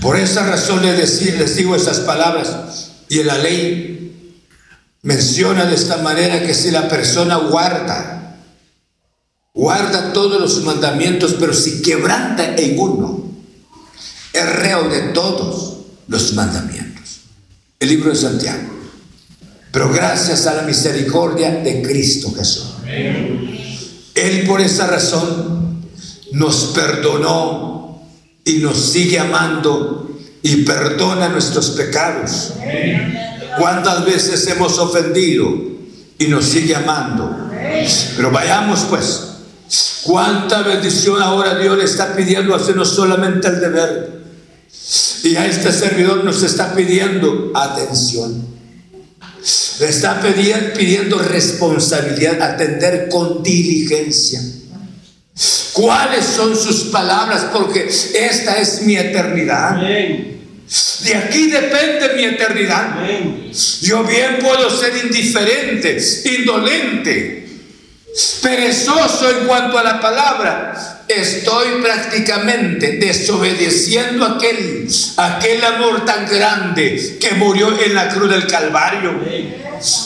[0.00, 2.92] por esa razón les, les digo esas palabras.
[3.08, 4.40] Y en la ley
[5.02, 8.36] menciona de esta manera que si la persona guarda,
[9.52, 13.32] guarda todos los mandamientos, pero si quebranta en uno,
[14.32, 17.22] es reo de todos los mandamientos.
[17.80, 18.70] El libro de Santiago.
[19.72, 22.75] pero gracias a la misericordia de Cristo Jesús.
[22.88, 25.86] Él por esa razón
[26.32, 28.02] nos perdonó
[28.44, 30.10] y nos sigue amando
[30.42, 32.52] y perdona nuestros pecados.
[33.58, 35.52] ¿Cuántas veces hemos ofendido
[36.18, 37.50] y nos sigue amando?
[38.16, 39.22] Pero vayamos pues.
[40.04, 44.22] ¿Cuánta bendición ahora Dios le está pidiendo hacernos solamente el deber?
[45.24, 48.55] Y a este servidor nos está pidiendo atención.
[49.80, 54.40] Le está pidiendo responsabilidad, atender con diligencia.
[55.72, 57.46] ¿Cuáles son sus palabras?
[57.52, 59.76] Porque esta es mi eternidad.
[59.76, 62.96] De aquí depende mi eternidad.
[63.82, 67.45] Yo bien puedo ser indiferente, indolente,
[68.42, 77.32] perezoso en cuanto a la palabra, estoy prácticamente desobedeciendo aquel, aquel amor tan grande que
[77.32, 79.20] murió en la cruz del Calvario.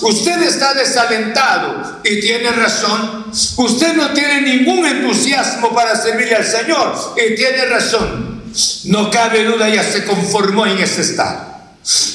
[0.03, 3.27] Usted está desalentado y tiene razón.
[3.57, 8.43] Usted no tiene ningún entusiasmo para servirle al Señor y tiene razón.
[8.85, 11.50] No cabe duda, ya se conformó en ese estado.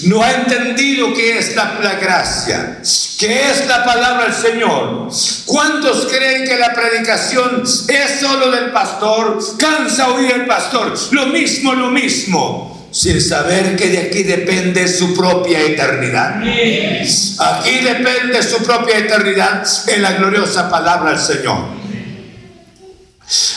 [0.03, 2.80] No ha entendido qué es la, gracia,
[3.18, 5.09] qué es la palabra del Señor.
[5.45, 9.39] ¿Cuántos creen que la predicación es solo del pastor?
[9.57, 10.93] Cansa oír el pastor.
[11.11, 12.89] Lo mismo, lo mismo.
[12.91, 16.41] Sin saber que de aquí depende su propia eternidad.
[16.41, 21.57] Aquí depende su propia eternidad en la gloriosa palabra del Señor.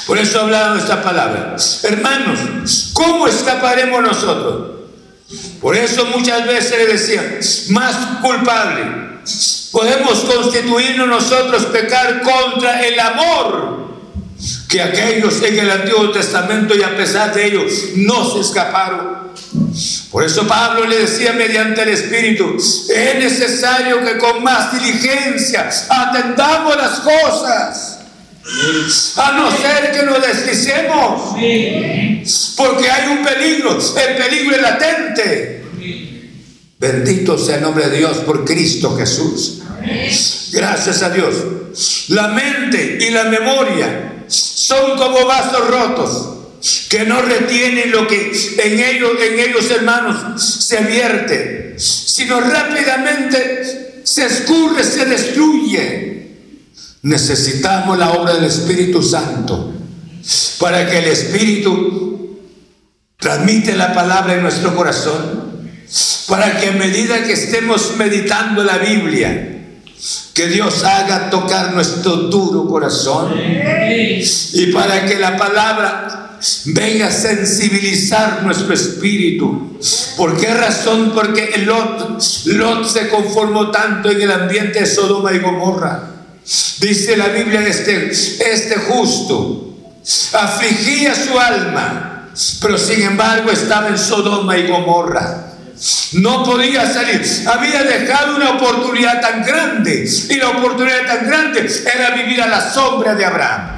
[0.06, 1.54] Por eso hablamos esta palabra.
[1.82, 4.77] Hermanos, ¿cómo escaparemos nosotros?
[5.60, 7.38] Por eso muchas veces le decían,
[7.70, 9.08] más culpable.
[9.72, 13.88] Podemos constituirnos nosotros pecar contra el amor
[14.68, 17.64] que aquellos en el Antiguo Testamento y a pesar de ello
[17.96, 19.28] no se escaparon.
[20.10, 26.76] Por eso Pablo le decía mediante el Espíritu, es necesario que con más diligencia atendamos
[26.76, 27.97] las cosas
[29.16, 31.34] a no ser que nos deslicemos.
[32.57, 35.64] Porque hay un peligro, el peligro es latente.
[36.78, 39.62] Bendito sea el nombre de Dios por Cristo Jesús.
[40.53, 41.34] Gracias a Dios.
[42.09, 46.28] La mente y la memoria son como vasos rotos
[46.88, 54.26] que no retienen lo que en ellos, en ellos hermanos, se vierte, sino rápidamente se
[54.26, 56.17] escurre, se destruye.
[57.03, 59.72] Necesitamos la obra del Espíritu Santo
[60.59, 62.40] para que el Espíritu
[63.16, 65.49] transmite la palabra en nuestro corazón,
[66.28, 69.59] para que a medida que estemos meditando la Biblia,
[70.34, 73.34] que Dios haga tocar nuestro duro corazón
[74.53, 79.78] y para que la palabra venga a sensibilizar nuestro espíritu.
[80.16, 81.12] ¿Por qué razón?
[81.12, 86.17] Porque Lot, Lot se conformó tanto en el ambiente de Sodoma y Gomorra.
[86.80, 89.76] Dice la Biblia, este, este justo
[90.32, 92.30] afligía su alma,
[92.62, 95.44] pero sin embargo estaba en Sodoma y Gomorra.
[96.12, 97.22] No podía salir.
[97.46, 100.09] Había dejado una oportunidad tan grande.
[100.30, 103.77] Y la oportunidad tan grande era vivir a la sombra de Abraham.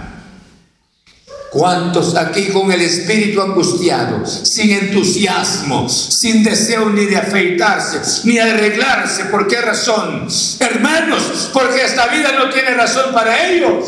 [1.50, 8.42] ¿Cuántos aquí con el espíritu angustiado, sin entusiasmo, sin deseo ni de afeitarse, ni de
[8.42, 9.24] arreglarse?
[9.24, 10.28] ¿Por qué razón?
[10.60, 13.84] Hermanos, porque esta vida no tiene razón para ellos.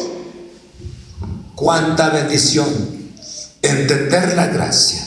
[1.55, 2.67] Cuánta bendición
[3.63, 5.07] entender la gracia,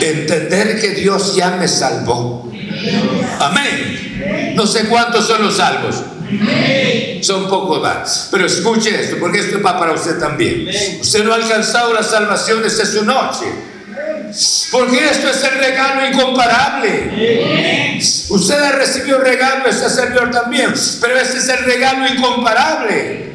[0.00, 2.48] entender que Dios ya me salvó.
[3.40, 4.54] Amén.
[4.54, 5.96] No sé cuántos son los salvos.
[7.22, 8.28] Son pocos más.
[8.30, 10.68] Pero escuche esto, porque esto va para usted también.
[11.00, 13.46] Usted no ha alcanzado la salvación desde su noche.
[14.70, 17.98] Porque esto es el regalo incomparable.
[18.28, 20.72] Usted ha recibido regalo, ese servidor también.
[21.00, 23.26] Pero ese es el regalo incomparable.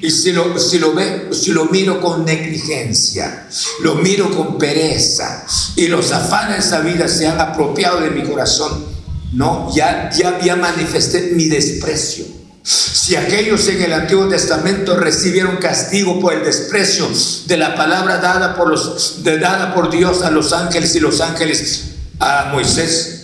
[0.00, 3.46] Y si lo, si lo ve, si lo miro con negligencia,
[3.80, 5.44] lo miro con pereza
[5.74, 8.84] y los afanes de esa vida se han apropiado de mi corazón,
[9.32, 12.24] no, ya, ya, ya manifesté mi desprecio.
[12.62, 17.08] Si aquellos en el Antiguo Testamento recibieron castigo por el desprecio
[17.46, 21.20] de la palabra dada por, los, de, dada por Dios a los ángeles y los
[21.22, 21.84] ángeles
[22.18, 23.14] a Moisés,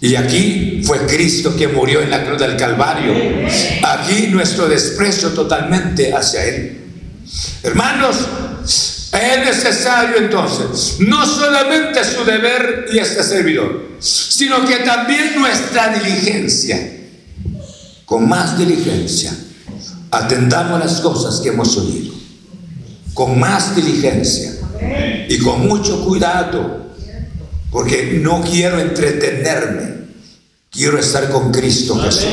[0.00, 3.14] y aquí fue Cristo que murió en la cruz del Calvario.
[3.82, 6.80] Aquí nuestro desprecio totalmente hacia Él.
[7.62, 8.18] Hermanos,
[9.14, 16.90] es necesario entonces no solamente su deber y este servidor, sino que también nuestra diligencia.
[18.04, 19.34] Con más diligencia,
[20.10, 22.12] atendamos las cosas que hemos oído.
[23.14, 24.52] Con más diligencia
[25.28, 26.92] y con mucho cuidado,
[27.70, 29.94] porque no quiero entretenerme
[30.74, 32.24] Quiero estar con Cristo Jesús.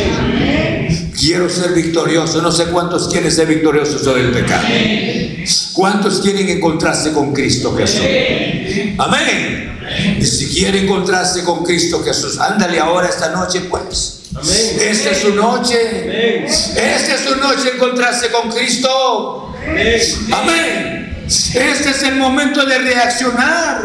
[1.21, 2.41] Quiero ser victorioso.
[2.41, 4.65] No sé cuántos quieren ser victoriosos sobre el pecado.
[5.73, 8.01] ¿Cuántos quieren encontrarse con Cristo Jesús?
[8.97, 9.79] Amén.
[10.19, 14.21] Y si quiere encontrarse con Cristo Jesús, ándale ahora esta noche pues.
[14.81, 16.45] Esta es su noche.
[16.47, 19.53] Esta es su noche encontrarse con Cristo.
[20.31, 21.25] Amén.
[21.27, 23.83] Este es el momento de reaccionar.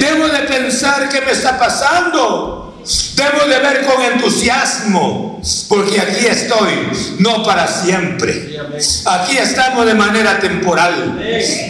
[0.00, 2.67] Debo de pensar qué me está pasando.
[3.14, 8.56] Debo de ver con entusiasmo, porque aquí estoy, no para siempre.
[9.04, 11.20] Aquí estamos de manera temporal.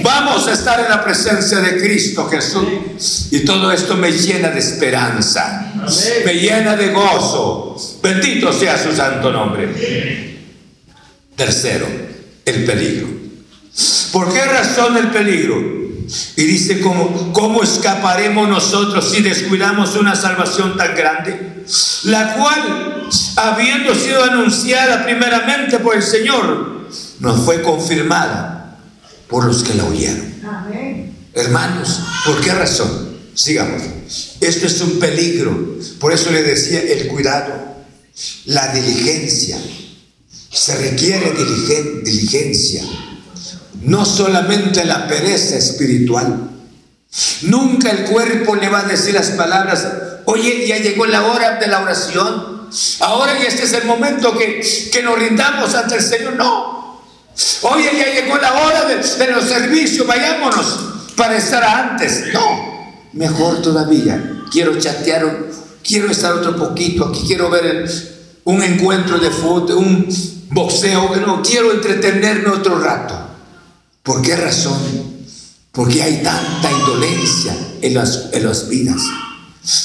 [0.03, 3.29] Vamos a estar en la presencia de Cristo Jesús.
[3.33, 5.73] Y todo esto me llena de esperanza,
[6.25, 7.77] me llena de gozo.
[8.01, 10.37] Bendito sea su santo nombre.
[11.35, 11.87] Tercero,
[12.45, 13.09] el peligro.
[14.13, 15.88] ¿Por qué razón el peligro?
[16.37, 21.65] Y dice, ¿cómo, ¿cómo escaparemos nosotros si descuidamos una salvación tan grande?
[22.05, 26.89] La cual, habiendo sido anunciada primeramente por el Señor,
[27.21, 28.79] nos fue confirmada
[29.29, 30.35] por los que la oyeron.
[31.35, 33.09] Hermanos, ¿por qué razón?
[33.35, 33.83] Sigamos.
[34.41, 35.77] Esto es un peligro.
[36.01, 37.53] Por eso le decía el cuidado,
[38.47, 39.59] la diligencia.
[40.51, 41.33] Se requiere
[42.03, 42.83] diligencia
[43.83, 46.51] no solamente la pereza espiritual.
[47.43, 49.87] Nunca el cuerpo le va a decir las palabras,
[50.27, 52.69] oye, ya llegó la hora de la oración,
[53.01, 54.61] ahora este es el momento que,
[54.93, 56.35] que nos rindamos ante el Señor.
[56.37, 57.03] No,
[57.63, 60.81] oye, ya llegó la hora de, de los servicios, vayámonos
[61.17, 62.25] para estar antes.
[62.33, 65.47] No, mejor todavía, quiero chatear,
[65.83, 67.89] quiero estar otro poquito, aquí quiero ver
[68.45, 70.09] un encuentro de fútbol, un
[70.51, 73.28] boxeo, no, quiero entretenerme otro rato.
[74.09, 74.79] ¿Por qué razón?
[75.71, 79.03] Porque hay tanta indolencia en las, en las vidas.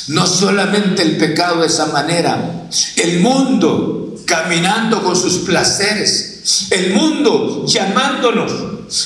[0.07, 7.65] No solamente el pecado de esa manera, el mundo caminando con sus placeres, el mundo
[7.67, 8.53] llamándonos,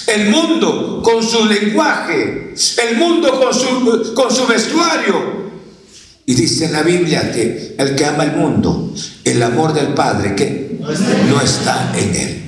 [0.05, 2.53] el mundo con su lenguaje,
[2.87, 5.47] el mundo con su, con su vestuario.
[6.27, 8.93] Y dice en la Biblia que el que ama el mundo,
[9.23, 10.79] el amor del Padre, que
[11.27, 12.46] no está en él.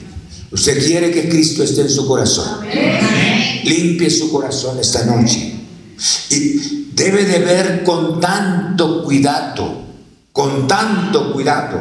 [0.51, 2.59] Usted quiere que Cristo esté en su corazón.
[3.63, 5.53] Limpie su corazón esta noche.
[6.31, 9.83] Y debe de ver con tanto cuidado,
[10.31, 11.79] con tanto cuidado,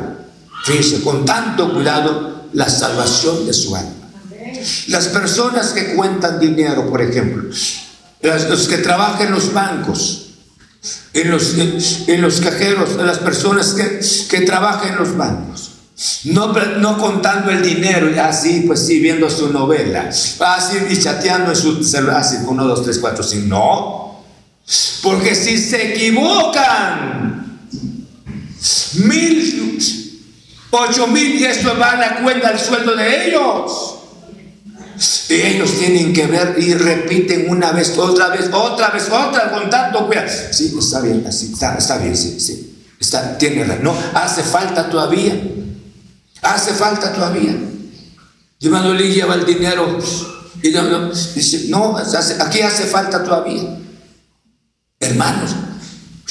[0.64, 3.92] fíjese, con tanto cuidado la salvación de su alma.
[4.88, 7.44] Las personas que cuentan dinero, por ejemplo,
[8.22, 10.26] los que trabajan en los bancos,
[11.12, 15.70] en los, en los cajeros, las personas que, que trabajan en los bancos,
[16.24, 21.56] no, no contando el dinero, así, pues sí, viendo su novela, así y chateando en
[21.56, 23.46] su celular, así, uno, dos, tres, cuatro, cinco.
[23.48, 24.24] No,
[25.02, 27.58] porque si se equivocan,
[28.94, 29.78] mil,
[30.70, 33.94] ocho mil, y esto van a cuenta el sueldo de ellos.
[35.28, 39.68] Y ellos tienen que ver y repiten una vez, otra vez, otra vez, otra, con
[39.68, 40.28] tanto cuidado.
[40.52, 42.76] Sí, está bien, así, está, está bien, sí, sí.
[43.00, 45.34] Está, tiene No, hace falta todavía.
[46.42, 47.56] Hace falta todavía.
[48.58, 49.98] Llevándole lleva el dinero
[50.62, 53.62] y dice, no, aquí hace falta todavía.
[54.98, 55.54] Hermanos,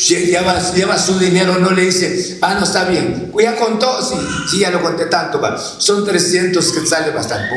[0.08, 4.16] lleva, lleva su dinero, no le dice, ah, no está bien, ya contó, sí,
[4.51, 5.58] sí, ya lo conté tanto, va.
[5.58, 7.47] son 300 que sale bastante.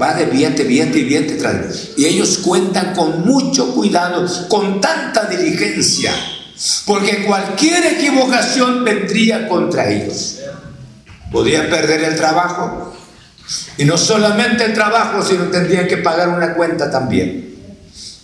[0.00, 1.38] Va de viente, viente y viente.
[1.96, 6.12] Y ellos cuentan con mucho cuidado, con tanta diligencia,
[6.86, 10.37] porque cualquier equivocación vendría contra ellos.
[11.32, 12.94] Podían perder el trabajo.
[13.76, 17.56] Y no solamente el trabajo, sino tendrían que pagar una cuenta también.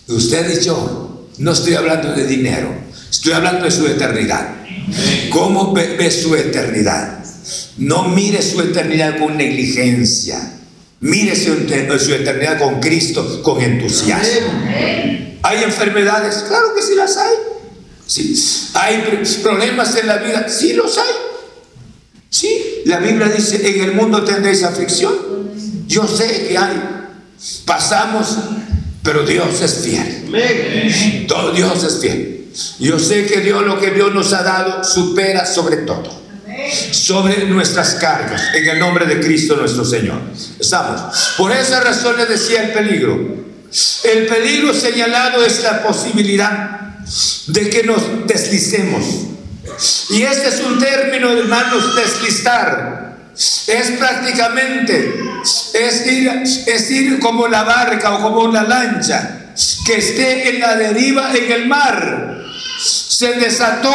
[0.07, 2.69] Usted y yo, no estoy hablando de dinero,
[3.09, 4.49] estoy hablando de su eternidad.
[5.31, 7.23] ¿Cómo ve, su eternidad?
[7.77, 10.51] No mire su eternidad con negligencia.
[11.01, 11.53] Mire su,
[12.13, 14.47] eternidad con Cristo, con entusiasmo.
[15.43, 16.45] ¿Hay enfermedades?
[16.47, 17.33] Claro que sí las hay.
[18.75, 20.47] ¿Hay problemas en la vida?
[20.47, 21.13] Sí los hay.
[22.29, 25.13] Sí, la Biblia dice, en el mundo tendréis aflicción.
[25.87, 26.81] Yo sé que hay.
[27.65, 28.37] Pasamos,
[29.01, 31.25] pero Dios es fiel.
[31.27, 32.47] Todo Dios es fiel.
[32.79, 36.25] Yo sé que Dios lo que Dios nos ha dado supera sobre todo.
[36.91, 40.21] Sobre nuestras cargas, en el nombre de Cristo nuestro Señor.
[40.59, 41.33] Estamos.
[41.37, 43.45] Por esa razón le decía el peligro.
[44.03, 46.99] El peligro señalado es la posibilidad
[47.47, 49.05] de que nos deslicemos
[50.09, 53.15] y este es un término, hermanos, deslizar.
[53.67, 55.19] Es prácticamente,
[55.73, 59.51] es ir, como la barca o como una lancha
[59.85, 62.43] que esté en la deriva en el mar.
[62.79, 63.91] Se desató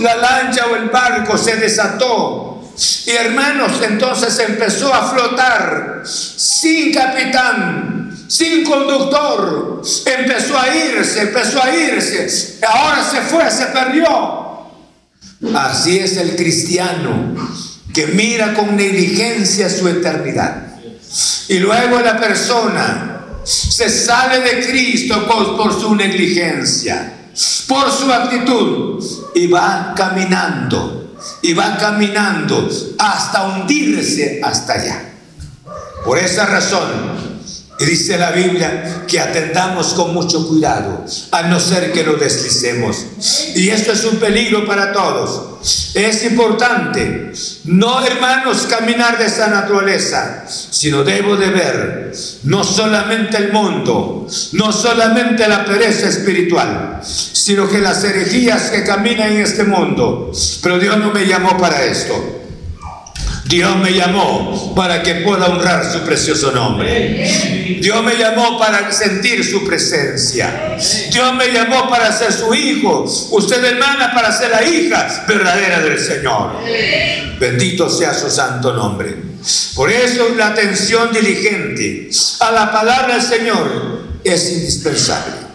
[0.00, 2.72] la lancha o el barco, se desató.
[3.06, 9.82] Y hermanos, entonces empezó a flotar sin capitán, sin conductor.
[10.04, 12.58] Empezó a irse, empezó a irse.
[12.66, 14.47] Ahora se fue, se perdió.
[15.54, 17.34] Así es el cristiano
[17.94, 20.68] que mira con negligencia su eternidad.
[21.48, 27.12] Y luego la persona se sale de Cristo por, su negligencia,
[27.66, 29.02] por su actitud,
[29.34, 32.68] y va caminando, y va caminando
[32.98, 35.02] hasta hundirse hasta allá.
[36.04, 37.27] Por esa razón,
[37.80, 43.06] y dice la Biblia que atendamos con mucho cuidado, a no ser que lo deslicemos.
[43.54, 45.94] Y esto es un peligro para todos.
[45.94, 47.32] Es importante,
[47.64, 52.12] no hermanos, caminar de esa naturaleza, sino debo de ver
[52.44, 59.32] no solamente el mundo, no solamente la pereza espiritual, sino que las herejías que caminan
[59.32, 60.32] en este mundo.
[60.62, 62.38] Pero Dios no me llamó para esto.
[63.48, 67.78] Dios me llamó para que pueda honrar su precioso nombre.
[67.80, 70.76] Dios me llamó para sentir su presencia.
[71.10, 73.04] Dios me llamó para ser su hijo.
[73.30, 76.58] Usted hermana para ser la hija verdadera del Señor.
[77.40, 79.16] Bendito sea su santo nombre.
[79.74, 85.47] Por eso la atención diligente a la palabra del Señor es indispensable.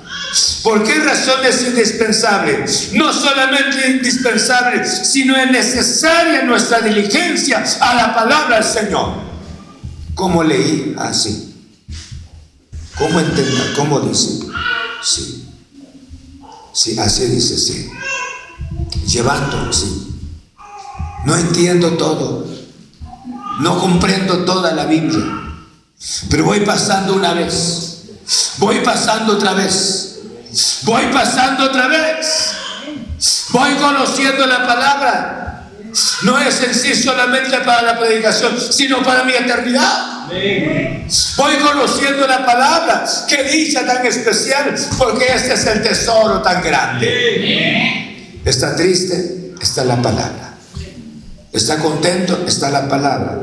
[0.64, 2.66] ¿Por qué razón es indispensable?
[2.94, 9.14] No solamente indispensable, sino es necesaria nuestra diligencia a la palabra del Señor.
[10.16, 10.96] ¿Cómo leí?
[10.98, 11.54] Así.
[12.98, 13.74] ¿Cómo entender?
[13.76, 14.40] ¿Cómo dice?
[15.04, 15.50] Sí.
[16.74, 17.90] Sí, así dice, sí.
[19.06, 20.16] Llevando, sí.
[21.26, 22.48] No entiendo todo.
[23.60, 25.24] No comprendo toda la Biblia.
[26.30, 28.04] Pero voy pasando una vez.
[28.58, 30.13] Voy pasando otra vez
[30.84, 32.54] Voy pasando otra vez.
[33.50, 35.70] Voy conociendo la palabra.
[36.24, 40.28] No es en sí solamente para la predicación, sino para mi eternidad.
[41.38, 43.06] Voy conociendo la palabra.
[43.28, 48.40] Qué dicha tan especial, porque este es el tesoro tan grande.
[48.44, 50.54] Está triste, está la palabra.
[51.52, 53.40] Está contento, está la palabra.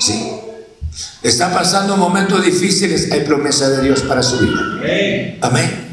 [0.00, 0.32] Sí.
[1.22, 5.38] Está pasando momentos difíciles, hay promesa de Dios para su vida.
[5.40, 5.83] Amén.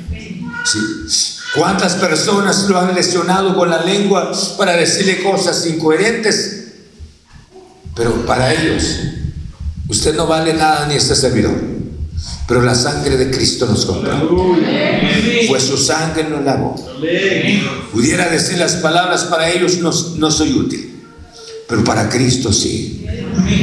[1.55, 6.65] ¿Cuántas personas lo han lesionado con la lengua para decirle cosas incoherentes?
[7.95, 8.83] Pero para ellos,
[9.89, 11.55] usted no vale nada ni este servidor.
[12.47, 14.29] Pero la sangre de Cristo nos compró.
[15.47, 16.75] Fue su sangre nos lavó.
[17.91, 21.01] Pudiera decir las palabras para ellos no, no soy útil.
[21.67, 23.05] Pero para Cristo sí.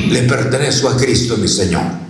[0.09, 2.08] Le pertenezco a Cristo mi Señor.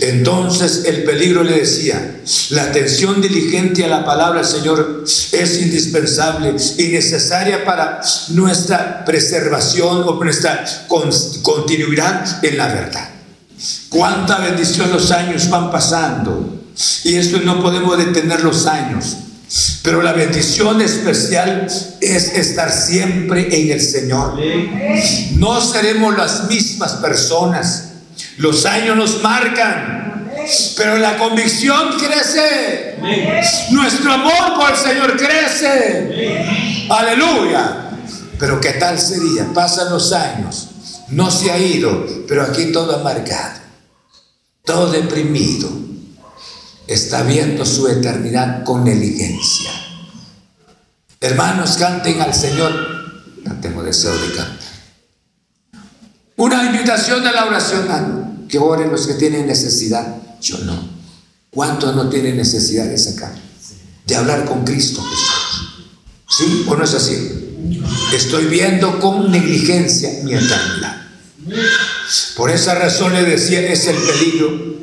[0.00, 6.54] Entonces el peligro le decía, la atención diligente a la palabra del Señor es indispensable
[6.78, 8.00] y necesaria para
[8.30, 10.64] nuestra preservación o nuestra
[11.42, 13.10] continuidad en la verdad.
[13.88, 16.62] Cuánta bendición los años van pasando
[17.04, 19.16] y esto no podemos detener los años.
[19.82, 21.66] Pero la bendición especial
[22.00, 24.38] es estar siempre en el Señor.
[25.36, 27.87] No seremos las mismas personas
[28.38, 30.32] los años nos marcan,
[30.76, 32.96] pero la convicción crece.
[33.70, 36.86] Nuestro amor por el Señor crece.
[36.88, 37.84] Aleluya.
[38.38, 39.52] Pero ¿qué tal sería?
[39.52, 40.68] Pasan los años,
[41.08, 43.60] no se ha ido, pero aquí todo ha marcado,
[44.64, 45.68] todo deprimido.
[46.86, 49.70] Está viendo su eternidad con negligencia.
[51.20, 52.72] Hermanos, canten al Señor.
[53.44, 54.68] No tengo deseo de cantar.
[56.36, 57.88] Una invitación de la oración
[58.48, 60.16] que oren los que tienen necesidad.
[60.40, 60.98] Yo no.
[61.50, 63.34] ¿Cuántos no tienen necesidad de sacar?
[64.06, 65.84] De hablar con Cristo Jesús.
[66.28, 67.56] ¿Sí o no es así?
[68.14, 71.02] Estoy viendo con negligencia mi eternidad.
[72.36, 74.78] Por esa razón le decía, es el peligro.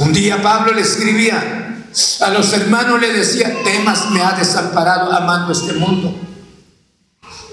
[0.00, 1.84] Un día Pablo le escribía
[2.20, 6.14] a los hermanos, le decía, temas me ha desamparado amando este mundo.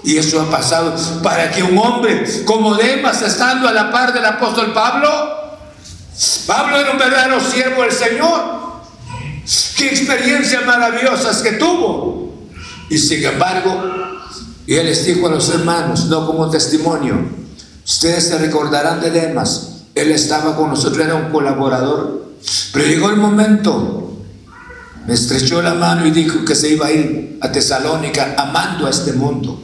[0.02, 4.24] Y eso ha pasado para que un hombre como Demas, estando a la par del
[4.24, 5.45] apóstol Pablo,
[6.46, 8.56] Pablo era un verdadero siervo del Señor.
[9.76, 12.34] Qué experiencias maravillosas que tuvo.
[12.88, 13.82] Y sin embargo,
[14.66, 17.16] y él les dijo a los hermanos, no como testimonio,
[17.84, 19.82] ustedes se recordarán de Demas.
[19.94, 22.26] Él estaba con nosotros, era un colaborador.
[22.72, 24.18] Pero llegó el momento,
[25.06, 28.90] me estrechó la mano y dijo que se iba a ir a Tesalónica amando a
[28.90, 29.62] este mundo.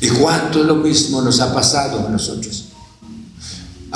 [0.00, 2.64] Y cuánto lo mismo nos ha pasado a nosotros.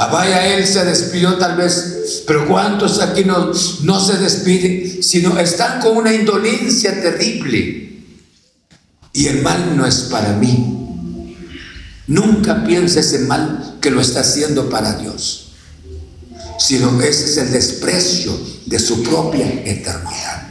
[0.03, 5.39] Ah, vaya, él se despidió tal vez, pero ¿cuántos aquí no, no se despiden, sino
[5.39, 8.01] están con una indolencia terrible?
[9.13, 11.37] Y el mal no es para mí.
[12.07, 15.53] Nunca piense ese mal que lo está haciendo para Dios,
[16.59, 18.33] sino ese es el desprecio
[18.65, 20.49] de su propia eternidad.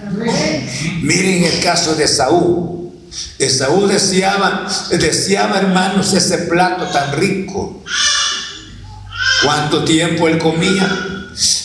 [1.02, 2.92] Miren el caso de Saúl.
[3.40, 7.84] Esaú deseaba, deseaba, hermanos, ese plato tan rico.
[9.44, 11.10] ¿Cuánto tiempo él comía?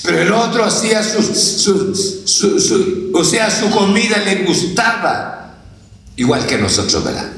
[0.04, 5.54] Pero el otro hacía su, su, o sea, su comida le gustaba,
[6.16, 7.30] igual que nosotros, ¿verdad?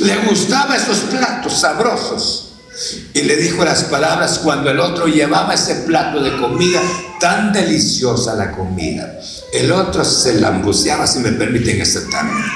[0.00, 2.46] Le gustaba esos platos sabrosos.
[3.12, 6.80] Y le dijo las palabras cuando el otro llevaba ese plato de comida,
[7.18, 9.18] tan deliciosa la comida.
[9.52, 12.46] El otro se lambuceaba, si me permiten ese término.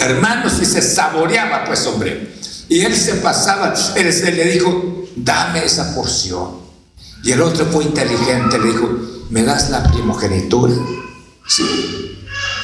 [0.00, 2.34] Hermanos, y se saboreaba, pues hombre.
[2.68, 6.63] Y él se pasaba, él le dijo, dame esa porción.
[7.24, 8.98] Y el otro fue inteligente, le dijo,
[9.30, 10.74] ¿me das la primogenitura?
[11.48, 12.18] Sí.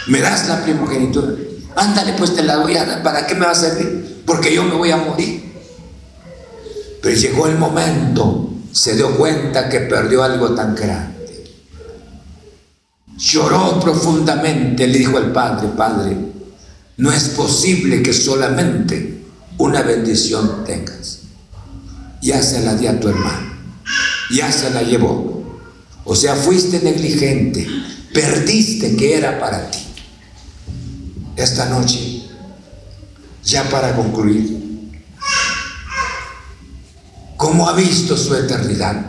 [0.06, 1.28] ¿Me das la primogenitura?
[1.76, 2.76] Ándale, pues te la doy.
[3.02, 4.22] ¿Para qué me va a servir?
[4.26, 5.50] Porque yo me voy a morir.
[7.00, 11.54] Pero llegó el momento, se dio cuenta que perdió algo tan grande.
[13.16, 16.16] Lloró profundamente, le dijo al padre, padre,
[16.98, 19.22] no es posible que solamente
[19.56, 21.20] una bendición tengas.
[22.20, 23.50] Ya se la a tu hermano
[24.30, 25.42] ya se la llevó.
[26.04, 27.66] O sea, fuiste negligente,
[28.12, 29.78] perdiste que era para ti.
[31.36, 32.22] Esta noche,
[33.44, 34.90] ya para concluir,
[37.36, 39.06] ¿cómo ha visto su eternidad?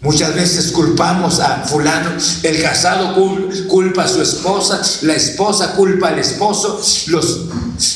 [0.00, 2.12] Muchas veces culpamos a fulano,
[2.44, 3.16] el casado
[3.66, 7.46] culpa a su esposa, la esposa culpa al esposo, los,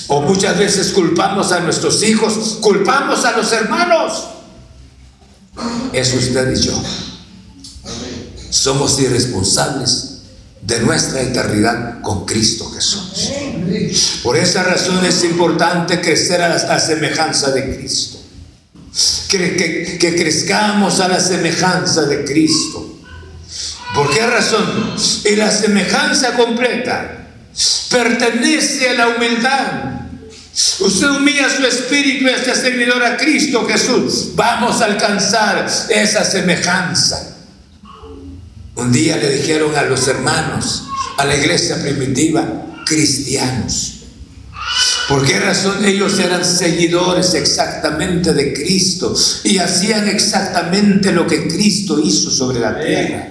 [0.09, 4.24] o muchas veces culpamos a nuestros hijos, culpamos a los hermanos
[5.92, 6.82] es usted y yo.
[8.50, 10.09] Somos irresponsables
[10.62, 13.30] de nuestra eternidad con Cristo Jesús.
[14.22, 18.18] Por esa razón es importante crecer a la, semejanza de Cristo.
[19.28, 22.98] Que, que, crezcamos a la semejanza de Cristo.
[23.94, 24.94] ¿Por qué razón?
[25.24, 27.28] Y la semejanza completa
[27.90, 30.01] pertenece a la humildad
[30.55, 34.32] Usted humilla su espíritu y este servidor a Cristo Jesús.
[34.34, 37.36] Vamos a alcanzar esa semejanza.
[38.74, 40.84] Un día le dijeron a los hermanos,
[41.16, 44.00] a la iglesia primitiva, cristianos.
[45.09, 51.98] ¿Por qué razón ellos eran seguidores exactamente de Cristo y hacían exactamente lo que Cristo
[51.98, 53.28] hizo sobre la tierra?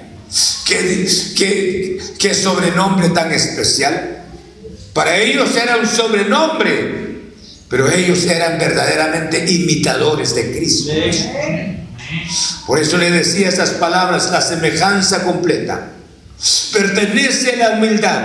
[0.65, 1.07] ¿Qué,
[1.37, 4.23] qué, qué sobrenombre tan especial?
[4.93, 7.10] Para ellos era un sobrenombre
[7.71, 10.91] pero ellos eran verdaderamente imitadores de Cristo.
[12.67, 15.87] Por eso le decía esas palabras, la semejanza completa.
[16.73, 18.23] Pertenece a la humildad.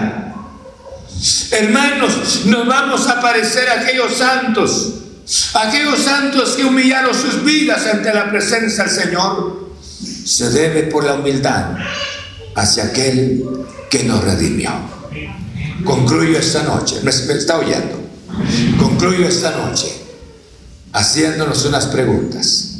[1.52, 4.94] Hermanos, nos vamos a parecer a aquellos santos,
[5.54, 9.70] aquellos santos que humillaron sus vidas ante la presencia del Señor.
[10.24, 11.76] Se debe por la humildad
[12.56, 13.44] hacia aquel
[13.88, 14.72] que nos redimió.
[15.84, 18.05] Concluyo esta noche, me está oyendo.
[18.78, 20.06] Concluyo esta noche
[20.92, 22.78] haciéndonos unas preguntas.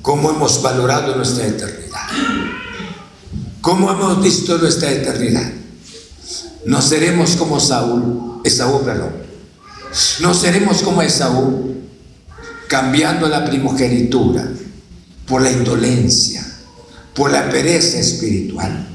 [0.00, 2.08] ¿Cómo hemos valorado nuestra eternidad?
[3.60, 5.50] ¿Cómo hemos visto nuestra eternidad?
[6.64, 9.12] No seremos como Saúl, Esaú, perdón.
[10.20, 11.76] No seremos como Esaú,
[12.68, 14.48] cambiando la primogenitura
[15.26, 16.44] por la indolencia,
[17.14, 18.88] por la pereza espiritual,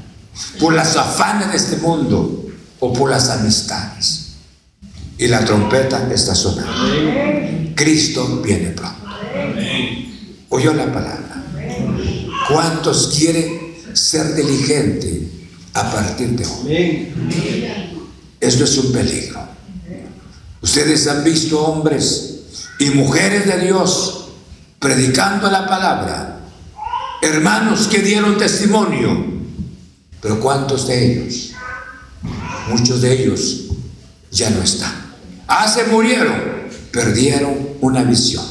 [0.58, 2.46] por las afanes de este mundo
[2.80, 4.27] o por las amistades
[5.18, 7.74] y la trompeta está sonando.
[7.74, 8.96] Cristo viene pronto.
[10.50, 11.44] Oyó la palabra.
[12.48, 15.22] ¿Cuántos quieren ser diligentes
[15.74, 17.12] a partir de hoy?
[18.40, 19.40] Esto es un peligro.
[20.62, 22.40] Ustedes han visto hombres
[22.78, 24.28] y mujeres de Dios
[24.78, 26.40] predicando la palabra,
[27.20, 29.24] hermanos que dieron testimonio,
[30.20, 31.52] pero ¿cuántos de ellos?
[32.68, 33.64] Muchos de ellos
[34.30, 34.97] ya no están.
[35.48, 36.68] Ah, se murieron.
[36.92, 38.44] Perdieron una visión.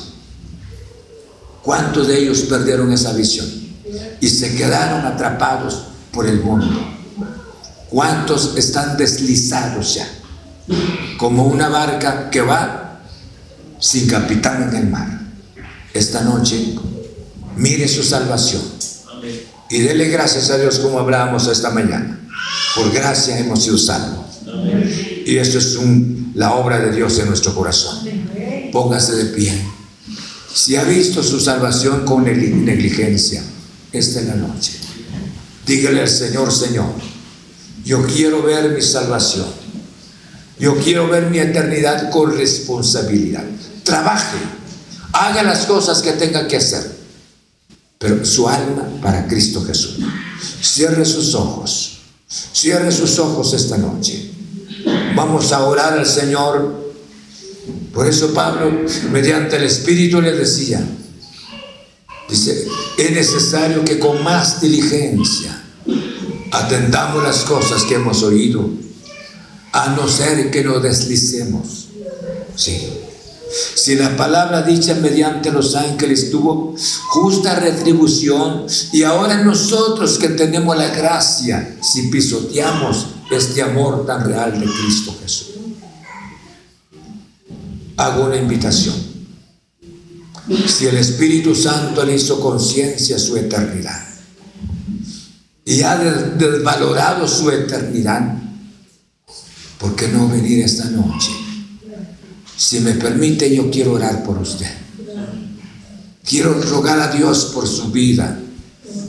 [1.62, 3.48] ¿Cuántos de ellos perdieron esa visión?
[4.20, 6.82] Y se quedaron atrapados por el mundo.
[7.90, 10.08] ¿Cuántos están deslizados ya?
[11.18, 13.00] Como una barca que va
[13.80, 15.22] sin capitán en el mar.
[15.94, 16.76] Esta noche,
[17.56, 18.62] mire su salvación.
[19.70, 22.20] Y dele gracias a Dios como hablábamos esta mañana.
[22.76, 24.26] Por gracia hemos sido salvos.
[25.26, 28.08] Y esto es un la obra de Dios en nuestro corazón.
[28.72, 29.60] Póngase de pie.
[30.54, 33.44] Si ha visto su salvación con negligencia,
[33.92, 34.74] esta es la noche.
[35.66, 36.92] Dígale al Señor, Señor,
[37.84, 39.48] yo quiero ver mi salvación.
[40.60, 43.44] Yo quiero ver mi eternidad con responsabilidad.
[43.84, 44.38] Trabaje,
[45.14, 46.98] haga las cosas que tenga que hacer,
[47.98, 49.98] pero su alma para Cristo Jesús.
[50.62, 54.37] Cierre sus ojos, cierre sus ojos esta noche.
[55.18, 56.94] Vamos a orar al Señor.
[57.92, 58.72] Por eso Pablo,
[59.12, 60.80] mediante el Espíritu, le decía,
[62.30, 62.68] dice,
[63.00, 65.60] es necesario que con más diligencia
[66.52, 68.70] atendamos las cosas que hemos oído,
[69.72, 71.88] a no ser que nos deslicemos.
[72.56, 73.07] Sí.
[73.50, 76.76] Si la palabra dicha mediante los ángeles tuvo
[77.10, 84.60] justa retribución y ahora nosotros que tenemos la gracia, si pisoteamos este amor tan real
[84.60, 85.48] de Cristo Jesús.
[87.98, 88.96] Hago una invitación.
[90.66, 94.02] Si el Espíritu Santo le hizo conciencia su eternidad
[95.66, 98.38] y ha desvalorado su eternidad,
[99.78, 101.47] ¿por qué no venir esta noche?
[102.58, 104.66] Si me permite, yo quiero orar por usted.
[106.26, 108.38] Quiero rogar a Dios por su vida,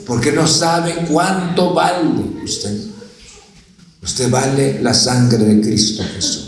[0.07, 2.09] porque no sabe cuánto vale
[2.45, 2.79] usted.
[4.03, 6.45] Usted vale la sangre de Cristo Jesús.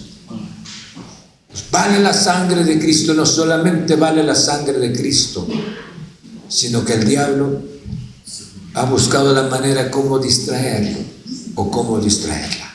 [1.72, 5.48] Vale la sangre de Cristo, no solamente vale la sangre de Cristo,
[6.48, 7.62] sino que el diablo
[8.74, 10.98] ha buscado la manera como distraerlo
[11.55, 12.72] o cómo distraerla.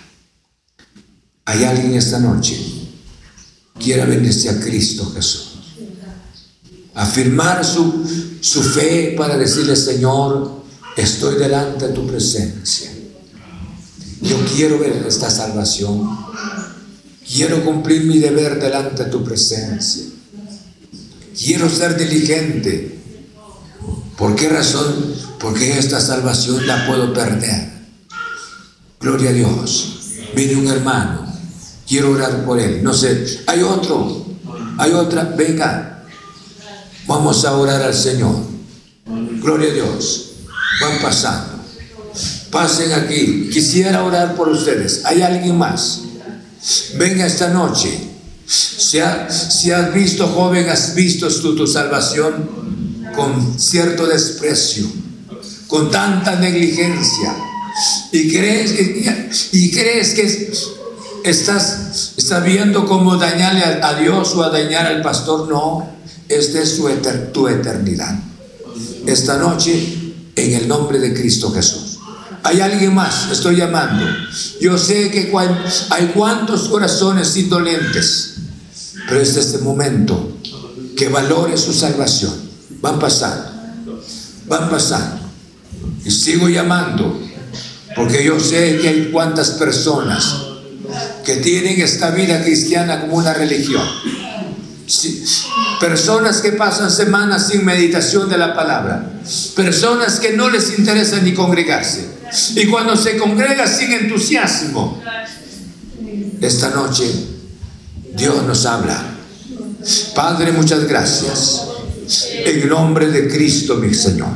[1.45, 2.74] Hay alguien esta noche
[3.79, 5.51] quiera venirse a Cristo Jesús.
[6.93, 8.05] Afirmar su,
[8.39, 10.63] su fe para decirle, Señor,
[10.95, 12.91] estoy delante de tu presencia.
[14.21, 16.09] Yo quiero ver esta salvación.
[17.27, 20.05] Quiero cumplir mi deber delante de tu presencia.
[21.37, 22.97] Quiero ser diligente.
[24.17, 25.13] ¿Por qué razón?
[25.39, 27.71] Porque esta salvación la puedo perder.
[28.99, 29.99] Gloria a Dios.
[30.35, 31.24] Viene un hermano.
[31.87, 32.83] Quiero orar por él.
[32.83, 33.41] No sé.
[33.47, 34.25] Hay otro.
[34.77, 35.23] Hay otra.
[35.37, 36.03] Venga.
[37.07, 38.35] Vamos a orar al Señor.
[39.41, 40.31] Gloria a Dios.
[40.81, 41.63] Van pasando.
[42.51, 43.49] Pasen aquí.
[43.51, 45.05] Quisiera orar por ustedes.
[45.05, 46.01] ¿Hay alguien más?
[46.97, 48.05] Venga esta noche.
[48.47, 52.47] Si, has visto, joven, has visto tu, tu salvación
[53.15, 54.85] con cierto desprecio,
[55.67, 57.35] con tanta negligencia,
[58.11, 58.75] y crees,
[59.51, 60.53] y, crees que
[61.25, 65.89] estás, estás viendo cómo dañarle a, Dios o a dañar al pastor, no,
[66.29, 66.87] es de su
[67.33, 68.15] tu eternidad.
[69.05, 71.99] Esta noche, en el nombre de Cristo Jesús.
[72.43, 74.05] Hay alguien más, estoy llamando.
[74.61, 75.33] Yo sé que
[75.89, 78.35] hay cuantos corazones indolentes,
[79.07, 80.37] pero es este momento
[80.95, 82.33] que valore su salvación.
[82.81, 83.51] Van pasando,
[84.47, 85.21] van pasando.
[86.03, 87.19] Y sigo llamando,
[87.95, 90.54] porque yo sé que hay cuantas personas
[91.23, 93.85] que tienen esta vida cristiana como una religión.
[95.79, 99.19] Personas que pasan semanas sin meditación de la palabra.
[99.55, 102.05] Personas que no les interesa ni congregarse.
[102.55, 105.01] Y cuando se congrega sin entusiasmo.
[106.41, 107.05] Esta noche
[108.15, 109.01] Dios nos habla.
[110.13, 111.61] Padre, muchas gracias.
[112.45, 114.29] En nombre de Cristo, mi Señor.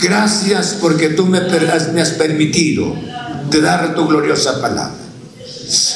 [0.00, 2.94] Gracias porque tú me, has permitido
[3.50, 5.05] de dar tu gloriosa palabra.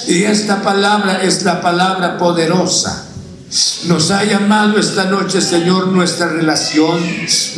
[0.09, 3.11] Y esta palabra es la palabra poderosa
[3.87, 7.01] nos ha llamado esta noche, Señor, nuestra relación,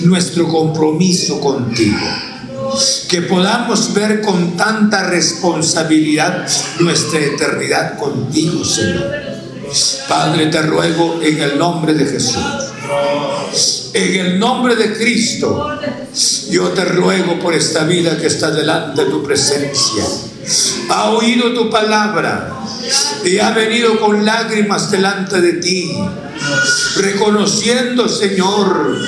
[0.04, 1.98] nuestro compromiso contigo.
[3.08, 6.48] Que podamos ver con tanta responsabilidad
[6.80, 9.04] nuestra eternidad contigo, Señor.
[10.08, 12.42] Padre, te ruego en el nombre de Jesús.
[13.92, 15.78] En el nombre de Cristo,
[16.50, 20.04] yo te ruego por esta vida que está delante de tu presencia.
[20.88, 22.52] Ha oído tu palabra
[23.24, 25.96] y ha venido con lágrimas delante de ti,
[26.96, 28.98] reconociendo, Señor,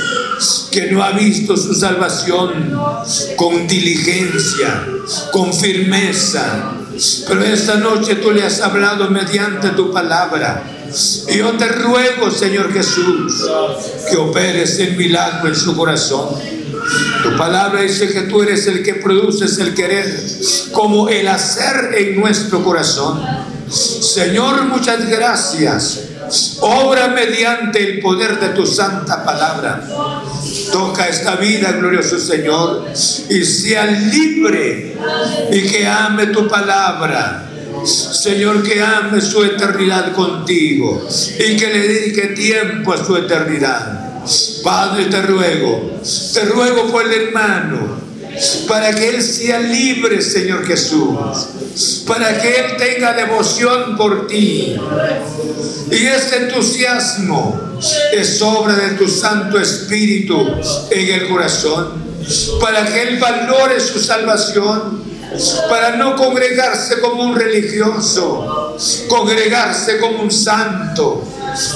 [0.71, 2.79] que no ha visto su salvación
[3.37, 4.87] con diligencia,
[5.33, 6.73] con firmeza.
[7.27, 10.63] Pero esta noche tú le has hablado mediante tu palabra.
[11.29, 13.45] Y yo te ruego, Señor Jesús,
[14.09, 16.37] que operes el milagro en su corazón.
[17.23, 20.05] Tu palabra dice que tú eres el que produces el querer
[20.73, 23.23] como el hacer en nuestro corazón.
[23.69, 26.01] Señor, muchas gracias.
[26.61, 29.83] Obra mediante el poder de tu santa palabra.
[30.73, 32.87] Toca esta vida, glorioso Señor,
[33.31, 34.97] y sea libre
[35.51, 37.51] y que ame tu palabra.
[37.85, 41.07] Señor, que ame su eternidad contigo
[41.39, 44.04] y que le dedique tiempo a su eternidad.
[44.63, 45.99] Padre, te ruego,
[46.33, 48.05] te ruego por el hermano
[48.67, 51.17] para que Él sea libre, Señor Jesús,
[52.07, 54.77] para que Él tenga devoción por ti.
[55.91, 57.79] Y este entusiasmo
[58.13, 60.47] es obra de tu Santo Espíritu
[60.91, 62.05] en el corazón,
[62.61, 65.05] para que Él valore su salvación
[65.69, 68.77] para no congregarse como un religioso,
[69.09, 71.25] congregarse como un santo.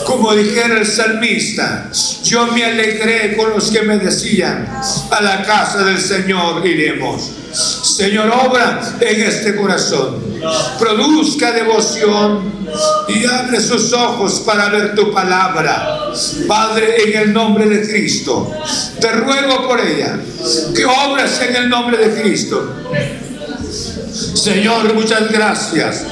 [0.07, 1.91] Como dijera el salmista,
[2.25, 4.67] yo me alegré con los que me decían,
[5.11, 7.31] a la casa del Señor iremos.
[7.53, 10.23] Señor, obra en este corazón.
[10.79, 12.53] Produzca devoción
[13.09, 16.13] y abre sus ojos para ver tu palabra.
[16.47, 18.53] Padre, en el nombre de Cristo,
[19.01, 20.19] te ruego por ella
[20.75, 22.75] que obras en el nombre de Cristo
[24.35, 26.05] Señor, muchas gracias.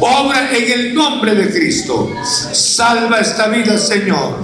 [0.00, 2.10] Obra en el nombre de Cristo.
[2.52, 4.38] Salva esta vida, Señor,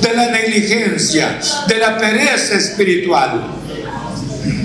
[0.00, 3.42] de la negligencia, de la pereza espiritual.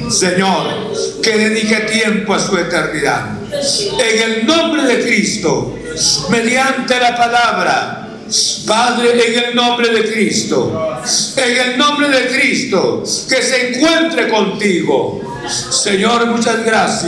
[0.10, 3.38] Señor, que dedique tiempo a su eternidad.
[3.52, 5.78] En el nombre de Cristo,
[6.30, 8.10] mediante la palabra,
[8.68, 11.02] Padre, en el nombre de Cristo,
[11.36, 15.22] en el nombre de Cristo, que se encuentre contigo.
[15.72, 17.08] Señor, muchas gracias.